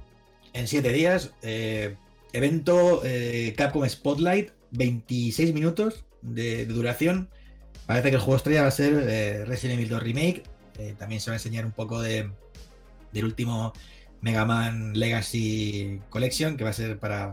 [0.52, 1.96] en 7 días, eh,
[2.32, 7.28] evento eh, Capcom Spotlight, 26 minutos de, duración.
[7.86, 10.42] Parece que el juego estrella va a ser eh, Resident Evil 2 Remake.
[10.96, 12.30] también se va a enseñar un poco de,
[13.12, 13.72] del último
[14.20, 17.32] Mega Man Legacy Collection, que va a ser para,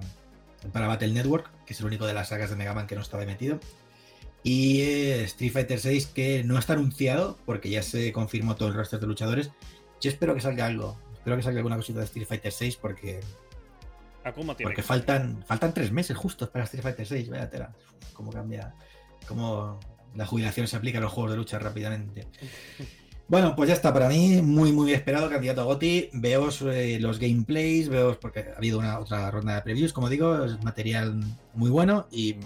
[0.73, 3.01] para Battle Network, que es el único de las sagas de Mega Man que no
[3.01, 3.59] estaba metido.
[4.43, 8.99] Y Street Fighter 6, que no está anunciado, porque ya se confirmó todo el roster
[8.99, 9.51] de luchadores,
[10.01, 10.97] yo espero que salga algo.
[11.13, 13.19] Espero que salga alguna cosita de Street Fighter 6 porque.
[14.63, 17.29] Porque faltan, faltan tres meses justos para Street Fighter 6.
[17.29, 17.73] Vaya tela.
[18.13, 18.73] Cómo cambia.
[19.27, 19.79] Cómo
[20.15, 22.27] la jubilación se aplica a los juegos de lucha rápidamente.
[23.29, 26.09] Bueno, pues ya está, para mí, muy, muy esperado candidato a Goti.
[26.13, 30.45] Veo eh, los gameplays, veo porque ha habido una otra ronda de previews, como digo,
[30.45, 31.19] es material
[31.53, 32.37] muy bueno y,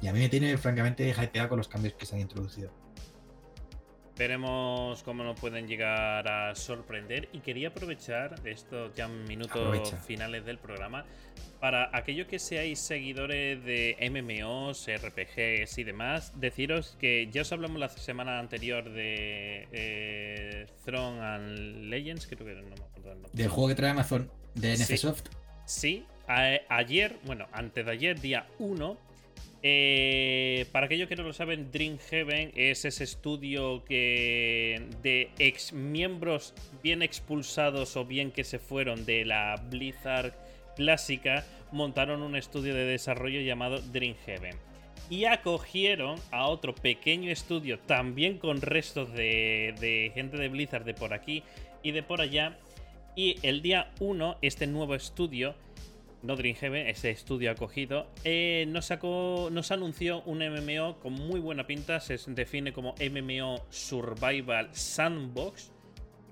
[0.00, 2.70] y a mí me tiene francamente hypeado con los cambios que se han introducido.
[4.16, 7.28] Veremos cómo nos pueden llegar a sorprender.
[7.32, 11.04] Y quería aprovechar estos ya minutos finales del programa
[11.62, 17.78] para aquellos que seáis seguidores de MMOs, RPGs y demás, deciros que ya os hablamos
[17.78, 23.30] la semana anterior de eh, Throne and Legends, creo que no me acuerdo el nombre.
[23.32, 25.28] Del juego que trae Amazon de NFSoft.
[25.64, 26.60] Sí, sí.
[26.68, 28.98] ayer, bueno, antes de ayer, día 1,
[29.64, 35.72] eh, para aquellos que no lo saben, Dream Heaven es ese estudio que de ex
[35.72, 36.52] miembros
[36.82, 40.34] bien expulsados o bien que se fueron de la Blizzard
[40.74, 44.56] clásica, montaron un estudio de desarrollo llamado Dream Heaven.
[45.08, 50.94] Y acogieron a otro pequeño estudio, también con restos de, de gente de Blizzard de
[50.94, 51.44] por aquí
[51.82, 52.58] y de por allá.
[53.14, 55.54] Y el día 1, este nuevo estudio
[56.22, 61.66] no Dreamhaven, ese estudio acogido, eh, nos, sacó, nos anunció un MMO con muy buena
[61.66, 65.72] pinta, se define como MMO Survival Sandbox,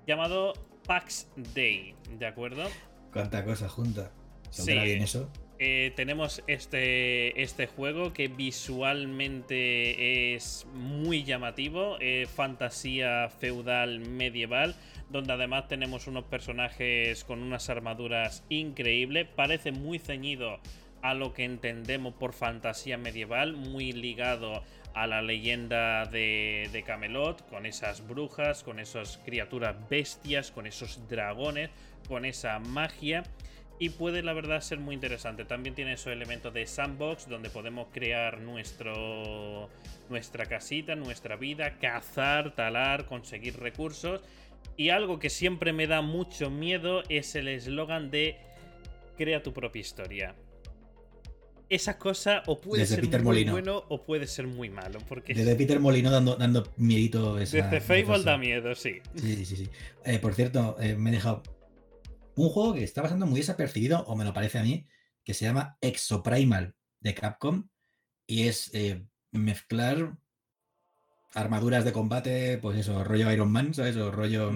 [0.06, 0.52] llamado
[0.86, 2.64] Pax Day, ¿de acuerdo?
[3.12, 4.12] Cuánta cosa junta.
[4.50, 4.72] Sí.
[4.72, 5.30] bien eso?
[5.62, 14.74] Eh, tenemos este, este juego que visualmente es muy llamativo, eh, fantasía feudal medieval,
[15.10, 20.58] donde además tenemos unos personajes con unas armaduras increíbles, parece muy ceñido
[21.02, 24.62] a lo que entendemos por fantasía medieval, muy ligado
[24.94, 31.70] a la leyenda de, Camelot, con esas brujas, con esas criaturas bestias, con esos dragones,
[32.08, 33.24] con esa magia
[33.78, 35.44] y puede la verdad ser muy interesante.
[35.44, 39.70] También tiene esos elementos de sandbox donde podemos crear nuestro
[40.10, 44.20] nuestra casita, nuestra vida, cazar, talar, conseguir recursos.
[44.76, 48.36] Y algo que siempre me da mucho miedo es el eslogan de
[49.16, 50.34] crea tu propia historia.
[51.68, 54.98] Esa cosa o puede ser muy bueno o puede ser muy malo.
[55.08, 57.36] Porque Desde Peter Molino dando, dando miedito.
[57.36, 59.00] Desde Fable da miedo, sí.
[59.14, 59.68] Sí, sí, sí.
[60.04, 61.42] Eh, por cierto, eh, me he dejado
[62.34, 64.86] un juego que está pasando muy desapercibido, o me lo parece a mí,
[65.24, 67.68] que se llama Exoprimal de Capcom
[68.26, 70.16] y es eh, mezclar
[71.34, 73.96] armaduras de combate, pues eso, rollo Iron Man, ¿sabes?
[73.96, 74.52] O rollo,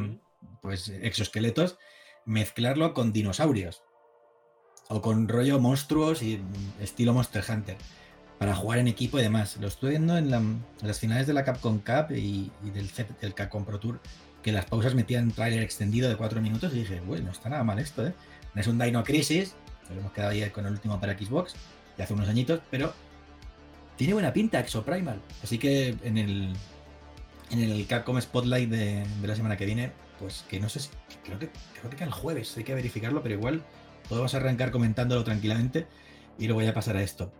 [0.60, 1.78] pues, exoesqueletos,
[2.24, 3.82] mezclarlo con dinosaurios.
[4.88, 6.40] O con rollo monstruos y
[6.80, 7.76] estilo Monster Hunter.
[8.38, 9.56] Para jugar en equipo y demás.
[9.58, 12.90] Lo estoy viendo en, las finales de la Capcom Cup y, del,
[13.20, 14.00] del Capcom Pro Tour
[14.44, 17.64] que las pausas metían trailer extendido de 4 minutos y dije, bueno, no está nada
[17.64, 18.12] mal esto, ¿eh?
[18.54, 19.56] No es un Dino Crisis,
[19.88, 21.54] lo hemos quedado ahí con el último para Xbox,
[21.96, 22.92] de hace unos añitos, pero
[23.96, 25.20] tiene buena pinta Exoprimal.
[25.42, 26.52] Así que en el,
[27.50, 30.88] en el Capcom Spotlight de, la semana que viene, pues que no sé si,
[31.24, 31.50] creo que,
[31.80, 33.62] creo que el jueves, hay que verificarlo, pero igual
[34.08, 35.86] podemos arrancar comentándolo tranquilamente
[36.38, 37.32] y luego ya pasar a esto.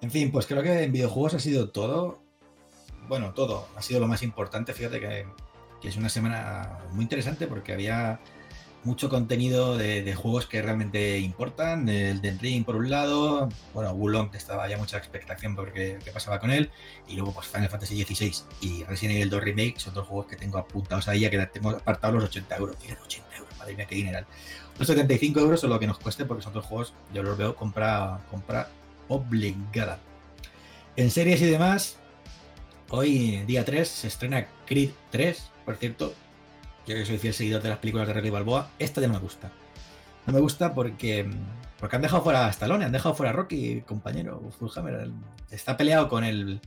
[0.00, 2.22] En fin, pues creo que en videojuegos ha sido todo.
[3.08, 3.68] Bueno, todo.
[3.76, 4.72] Ha sido lo más importante.
[4.72, 5.26] Fíjate que
[5.80, 8.20] que es una semana muy interesante porque había
[8.84, 11.88] mucho contenido de, juegos que realmente importan.
[11.88, 16.38] El Den Ring por un lado, bueno, Wulong estaba ya mucha expectación por qué, pasaba
[16.38, 16.70] con él,
[17.08, 20.36] y luego pues Final Fantasy XVI y Resident Evil 2 Remake son dos juegos que
[20.36, 22.76] tengo apuntados ahí, ya que tengo apartados los 80 euros.
[22.76, 24.26] 80 euros, madre mía, qué dineral.
[24.78, 27.54] Los 75 euros son lo que nos cueste porque son dos juegos, yo los veo
[27.54, 28.68] compra, compra
[29.08, 29.98] obligada.
[30.96, 31.96] En series y demás,
[32.88, 36.14] hoy, día 3, se estrena Creed 3, por cierto,
[36.90, 39.20] yo que soy fiel seguidor de las películas de Rocky Balboa, esta ya no me
[39.20, 39.50] gusta.
[40.26, 41.30] No me gusta porque,
[41.78, 44.42] porque han dejado fuera a Stallone, han dejado fuera a Rocky, compañero.
[44.58, 45.10] Fullhammer
[45.50, 46.60] está peleado con el.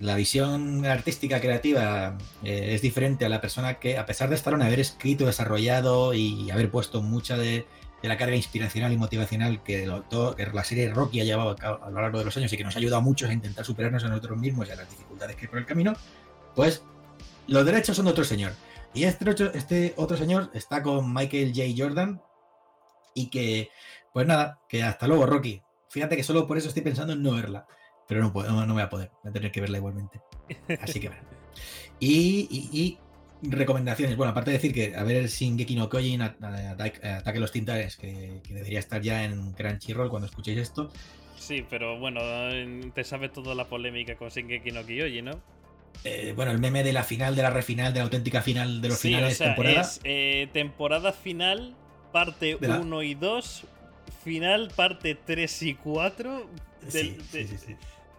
[0.00, 4.64] La visión artística creativa eh, es diferente a la persona que, a pesar de Stallone
[4.64, 7.64] haber escrito, desarrollado y haber puesto mucha de,
[8.08, 12.24] la carga inspiracional y motivacional que, la serie Rocky ha llevado a, lo largo de
[12.24, 14.68] los años y que nos ha ayudado a muchos a intentar superarnos a nosotros mismos
[14.68, 15.94] y a las dificultades que hay por el camino,
[16.54, 16.82] pues
[17.46, 18.52] los derechos son de otro señor.
[18.94, 21.74] Y este otro, este otro señor está con Michael J.
[21.76, 22.20] Jordan,
[23.14, 23.70] y que,
[24.12, 25.62] pues nada, que hasta luego, Rocky.
[25.88, 27.66] Fíjate que solo por eso estoy pensando en no verla.
[28.06, 30.20] Pero no, puedo, no, voy a poder, voy a tener que verla igualmente.
[30.82, 31.10] Así que
[32.00, 32.98] y, y,
[33.42, 34.16] recomendaciones.
[34.16, 37.96] Bueno, aparte de decir que a ver el Shingeki no Kyojin, Ataque a los Tintares,
[37.96, 40.90] que, debería estar ya en Crunchyroll cuando escuchéis esto.
[41.36, 42.20] Sí, pero bueno,
[42.94, 45.53] te sabes toda la polémica con Shingeki no Kyojin, ¿no?
[46.02, 48.88] Eh, bueno, el meme de la final, de la refinal, de la auténtica final de
[48.88, 49.90] los finales de temporada.
[50.04, 51.74] Eh, temporada final
[52.12, 53.64] parte 1 y 2,
[54.22, 56.50] final parte 3 y 4.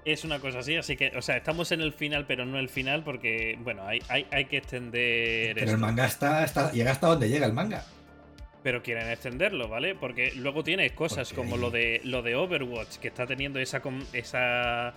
[0.06, 2.70] es una cosa así, así que, o sea, estamos en el final, pero no el
[2.70, 5.56] final, porque, bueno, hay, hay, que extender.
[5.56, 7.86] Pero el manga está, está, llega hasta donde llega el manga.
[8.64, 9.94] Pero quieren extenderlo, ¿vale?
[9.94, 13.82] Porque luego tienes cosas como lo de lo de Overwatch, que está teniendo esa,
[14.12, 14.96] esa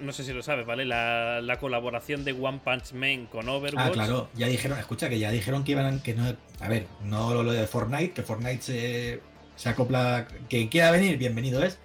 [0.00, 0.84] no sé si lo sabes, ¿vale?
[0.84, 3.86] La, colaboración de One Punch Man con Overwatch.
[3.86, 7.42] Ah, claro, ya dijeron, escucha, que ya dijeron que iban que no, a ver, no
[7.42, 9.20] lo de Fortnite, que Fortnite se,
[9.56, 11.78] se acopla, que quiera venir, bienvenido es.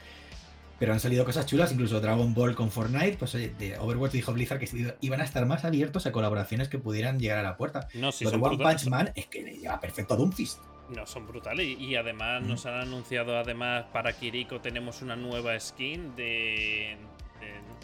[0.80, 4.58] Pero han salido cosas chulas, incluso Dragon Ball con Fortnite, pues de Overwatch dijo Blizzard
[4.58, 7.88] que iban a estar más abiertos a colaboraciones que pudieran llegar a la puerta.
[7.94, 10.60] No, si One Punch Man es que le lleva perfecto a Doomfist.
[10.90, 11.68] No, son brutales.
[11.80, 16.98] Y, además nos han anunciado, además, para Kiriko tenemos una nueva skin de,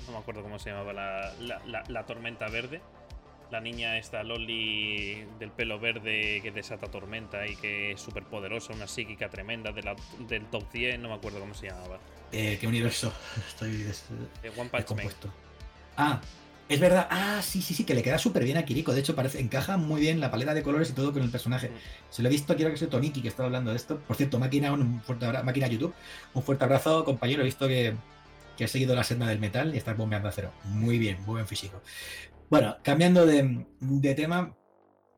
[0.08, 2.82] no me acuerdo cómo se llamaba, la, tormenta verde.
[3.52, 8.74] La niña esta Loli del pelo verde que desata tormenta y que es súper poderosa,
[8.74, 9.96] una psíquica tremenda de
[10.28, 11.98] del top 10, no me acuerdo cómo se llamaba.
[12.34, 13.14] Eh, ¿Qué universo?
[13.48, 14.04] Estoy des,
[14.58, 14.70] One
[15.96, 16.20] Ah,
[16.70, 17.08] es verdad.
[17.10, 18.94] Ah, sí, sí, sí, que le queda súper bien a Kiriko.
[18.94, 21.70] De hecho, parece, encaja muy bien la paleta de colores y todo con el personaje.
[21.70, 21.74] Mm.
[22.10, 24.00] Se lo he visto, quiero que sea Toniki que estaba hablando de esto.
[24.00, 25.94] Por cierto, máquina, un fuerte abrazo, máquina YouTube.
[26.34, 27.42] Un fuerte abrazo, compañero.
[27.42, 27.96] He visto que,
[28.58, 30.52] que ha seguido la senda del metal y está bombeando a cero.
[30.66, 31.82] Muy bien, muy buen físico.
[32.50, 33.66] Bueno, cambiando de,
[34.16, 34.56] tema,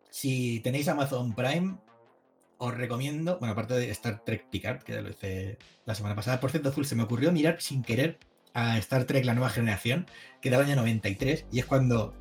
[0.10, 1.78] si tenéis Amazon Prime,
[2.58, 6.52] os recomiendo, bueno, aparte de Star Trek Picard, que lo hice la semana pasada, por
[6.52, 8.20] cierto, Azul, se me ocurrió mirar sin querer
[8.54, 10.08] a Star Trek La Nueva Generación,
[10.42, 12.14] que del año 93, y es cuando,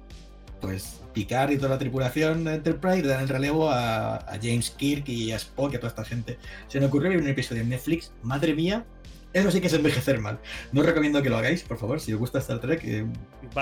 [0.61, 5.33] pues, Picard y toda la tripulación de Enterprise dan el relevo a, James Kirk y
[5.33, 6.39] a Spock y a toda esta gente.
[6.69, 8.87] Se me ocurrió ver un episodio en Netflix, madre mía,
[9.33, 10.39] eso sí que es envejecer mal.
[10.73, 13.07] No os recomiendo que lo hagáis, por favor, si os gusta Star Trek, eh,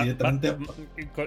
[0.01, 0.57] directamente...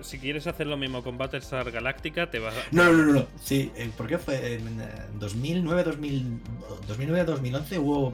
[0.02, 2.58] si quieres hacer lo mismo con Battlestar Galactica, te vas a...
[2.72, 3.28] No, no, no, no.
[3.42, 4.56] Sí, eh, ¿por qué fue?
[4.56, 4.82] En
[5.20, 6.40] 2009, 2000,
[6.88, 8.14] 2009 2011 hubo,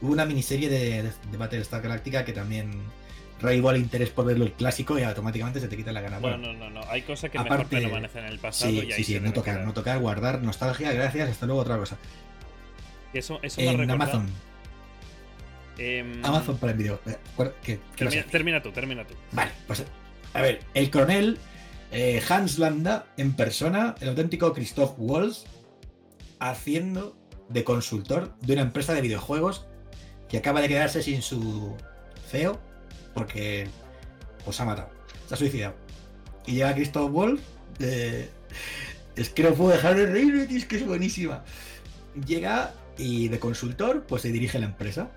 [0.00, 2.70] hubo una miniserie de, de Battlestar Galactica que también
[3.40, 6.18] reivó el interés por verlo el clásico y automáticamente se te quita la gana.
[6.18, 6.80] Bueno, no, no, no.
[6.88, 9.32] Hay cosas que aparte, mejor permanecen en el pasado sí, y ahí sí, sí, no
[9.32, 11.98] tocar, no tocar, guardar nostalgia, gracias, hasta luego otra cosa.
[13.12, 14.26] Eso, eso en Amazon.
[15.78, 17.00] Em, Amazon Prime Video.
[17.62, 17.80] ¿Qué,
[18.30, 19.14] termina, tú, termina tú.
[19.32, 19.84] Vale, pues
[20.32, 21.38] a ver, el coronel
[21.90, 25.44] eh, Hans Landa en persona, el auténtico Christoph Walls,
[26.38, 27.16] haciendo
[27.48, 29.66] de consultor de una empresa de videojuegos
[30.28, 31.76] que acaba de quedarse sin su
[32.28, 32.60] CEO
[33.12, 33.68] porque
[34.44, 34.90] pues ha matado,
[35.28, 35.74] se ha suicidado.
[36.46, 37.40] Y llega Christoph Walls,
[37.80, 38.28] eh,
[39.16, 41.44] es que no puedo dejar de reír, es que es buenísima.
[42.26, 45.10] Llega y de consultor, pues se dirige la empresa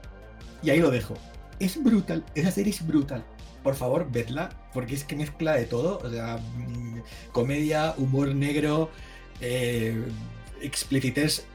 [0.63, 1.15] y ahí lo dejo.
[1.59, 3.23] Es brutal, esa serie es brutal.
[3.63, 5.99] Por favor, vedla, porque es que mezcla de todo.
[6.03, 7.01] O sea, mm,
[7.31, 8.89] comedia, humor negro,
[9.41, 10.03] eh,
[10.61, 11.45] explicitez,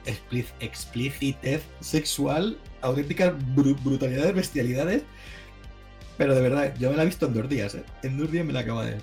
[1.79, 3.33] sexual, auténticas
[3.83, 5.03] brutalidades, bestialidades.
[6.17, 7.83] Pero de verdad, yo me la he visto en dos días, ¿eh?
[8.03, 9.01] En dos días me la acabo de ver.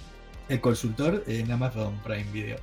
[0.48, 2.58] El consultor en Amazon Prime Video.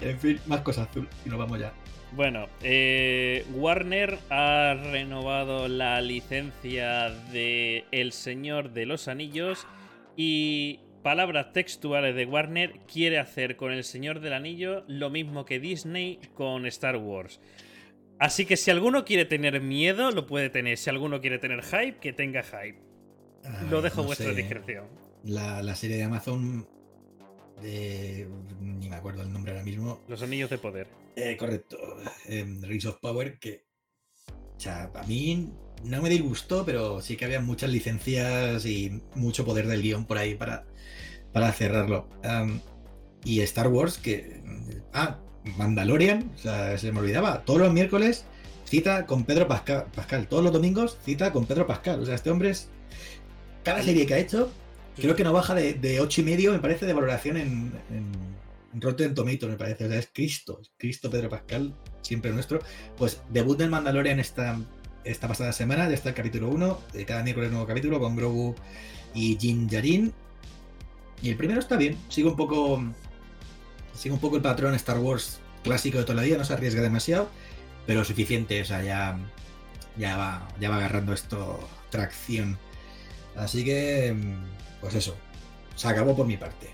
[0.00, 1.72] En fin, más cosas azul y nos vamos ya.
[2.12, 9.66] Bueno, eh, Warner ha renovado la licencia de El Señor de los Anillos
[10.16, 15.60] y palabras textuales de Warner quiere hacer con El Señor del Anillo lo mismo que
[15.60, 17.40] Disney con Star Wars.
[18.18, 20.76] Así que si alguno quiere tener miedo, lo puede tener.
[20.76, 22.78] Si alguno quiere tener hype, que tenga hype.
[23.70, 24.86] lo dejo a vuestra discreción.
[25.24, 26.66] La, la serie de Amazon
[27.62, 30.00] ni me acuerdo el nombre ahora mismo.
[30.08, 30.88] Los anillos de poder.
[31.16, 31.76] Eh, correcto.
[32.26, 33.68] Eh, Rings of Power, que
[34.58, 35.52] o sea, a mí
[35.84, 40.18] no me disgustó, pero sí que había muchas licencias y mucho poder del guion por
[40.18, 40.64] ahí para,
[41.32, 42.08] para cerrarlo.
[43.24, 44.42] y Star Wars, que.
[44.92, 45.18] Ah,
[45.56, 47.44] Mandalorian, o sea, se me olvidaba.
[47.44, 48.24] Todos los miércoles
[48.64, 52.00] cita con Pedro Pascal, Todos los domingos cita con Pedro Pascal.
[52.00, 52.68] O sea, este hombre es.
[53.62, 54.50] Cada serie que ha hecho,
[55.00, 58.80] creo que no baja de, de 8 y medio, me parece, de valoración en, en,
[58.80, 59.86] Rotten Tomatoes, me parece.
[59.86, 60.60] O sea, es Cristo.
[60.76, 62.60] Cristo Pedro Pascal, siempre nuestro.
[62.96, 64.58] Pues debut del Mandalorian esta,
[65.04, 66.80] esta pasada semana, ya está el capítulo 1.
[66.92, 68.54] De cada miércoles nuevo capítulo con Grogu
[69.14, 70.12] y Jin Jarin.
[71.22, 71.96] Y el primero está bien.
[72.08, 72.84] Sigue un poco.
[73.94, 76.82] Sigue un poco el patrón Star Wars clásico de toda la vida, no se arriesga
[76.82, 77.28] demasiado
[77.88, 79.18] pero suficiente, o sea, ya,
[79.96, 81.58] ya, va, ya va agarrando esto
[81.88, 82.58] tracción.
[83.34, 84.14] Así que,
[84.80, 85.16] pues eso,
[85.74, 86.68] se acabó por mi parte.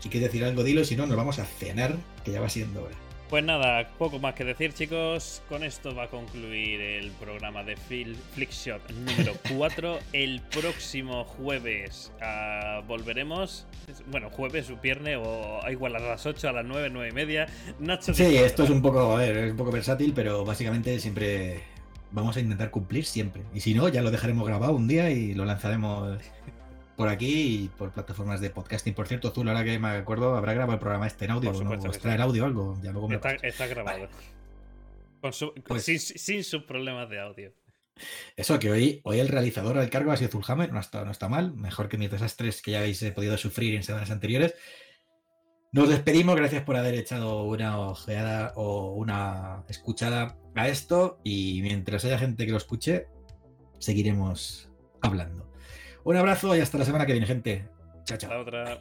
[0.00, 2.82] Si quieres decir algo, dilo, si no, nos vamos a cenar, que ya va siendo
[2.84, 2.96] hora.
[3.32, 5.40] Pues nada, poco más que decir, chicos.
[5.48, 9.98] Con esto va a concluir el programa de Flickshot número 4.
[10.12, 13.66] el próximo jueves uh, volveremos.
[14.08, 17.46] Bueno, jueves o viernes, o igual a las 8, a las 9, 9 y media.
[17.78, 21.62] Nacho, sí, esto es un poco, a ver, es un poco versátil, pero básicamente siempre
[22.10, 23.44] vamos a intentar cumplir siempre.
[23.54, 26.18] Y si no, ya lo dejaremos grabado un día y lo lanzaremos
[26.96, 28.94] por aquí y por plataformas de podcasting.
[28.94, 31.78] Por cierto, Azul, ahora que me acuerdo, habrá grabado el programa este en audio, ¿no?
[31.78, 32.78] Traer audio o algo.
[32.82, 34.08] Ya luego me está, grabado.
[35.68, 37.54] Pues sin, sus problemas de audio.
[38.34, 41.28] Eso, que hoy, hoy el realizador al cargo ha sido Zulhammer, no está, no está
[41.28, 44.56] mal, mejor que mis desastres que ya habéis eh, podido sufrir en semanas anteriores.
[45.70, 52.04] Nos despedimos, gracias por haber echado una ojeada o una escuchada a esto y mientras
[52.04, 53.06] haya gente que lo escuche,
[53.78, 54.68] seguiremos
[55.00, 55.51] hablando.
[56.04, 57.68] Un abrazo y hasta la semana que viene, gente.
[58.04, 58.40] Chao, chao.
[58.40, 58.80] otra.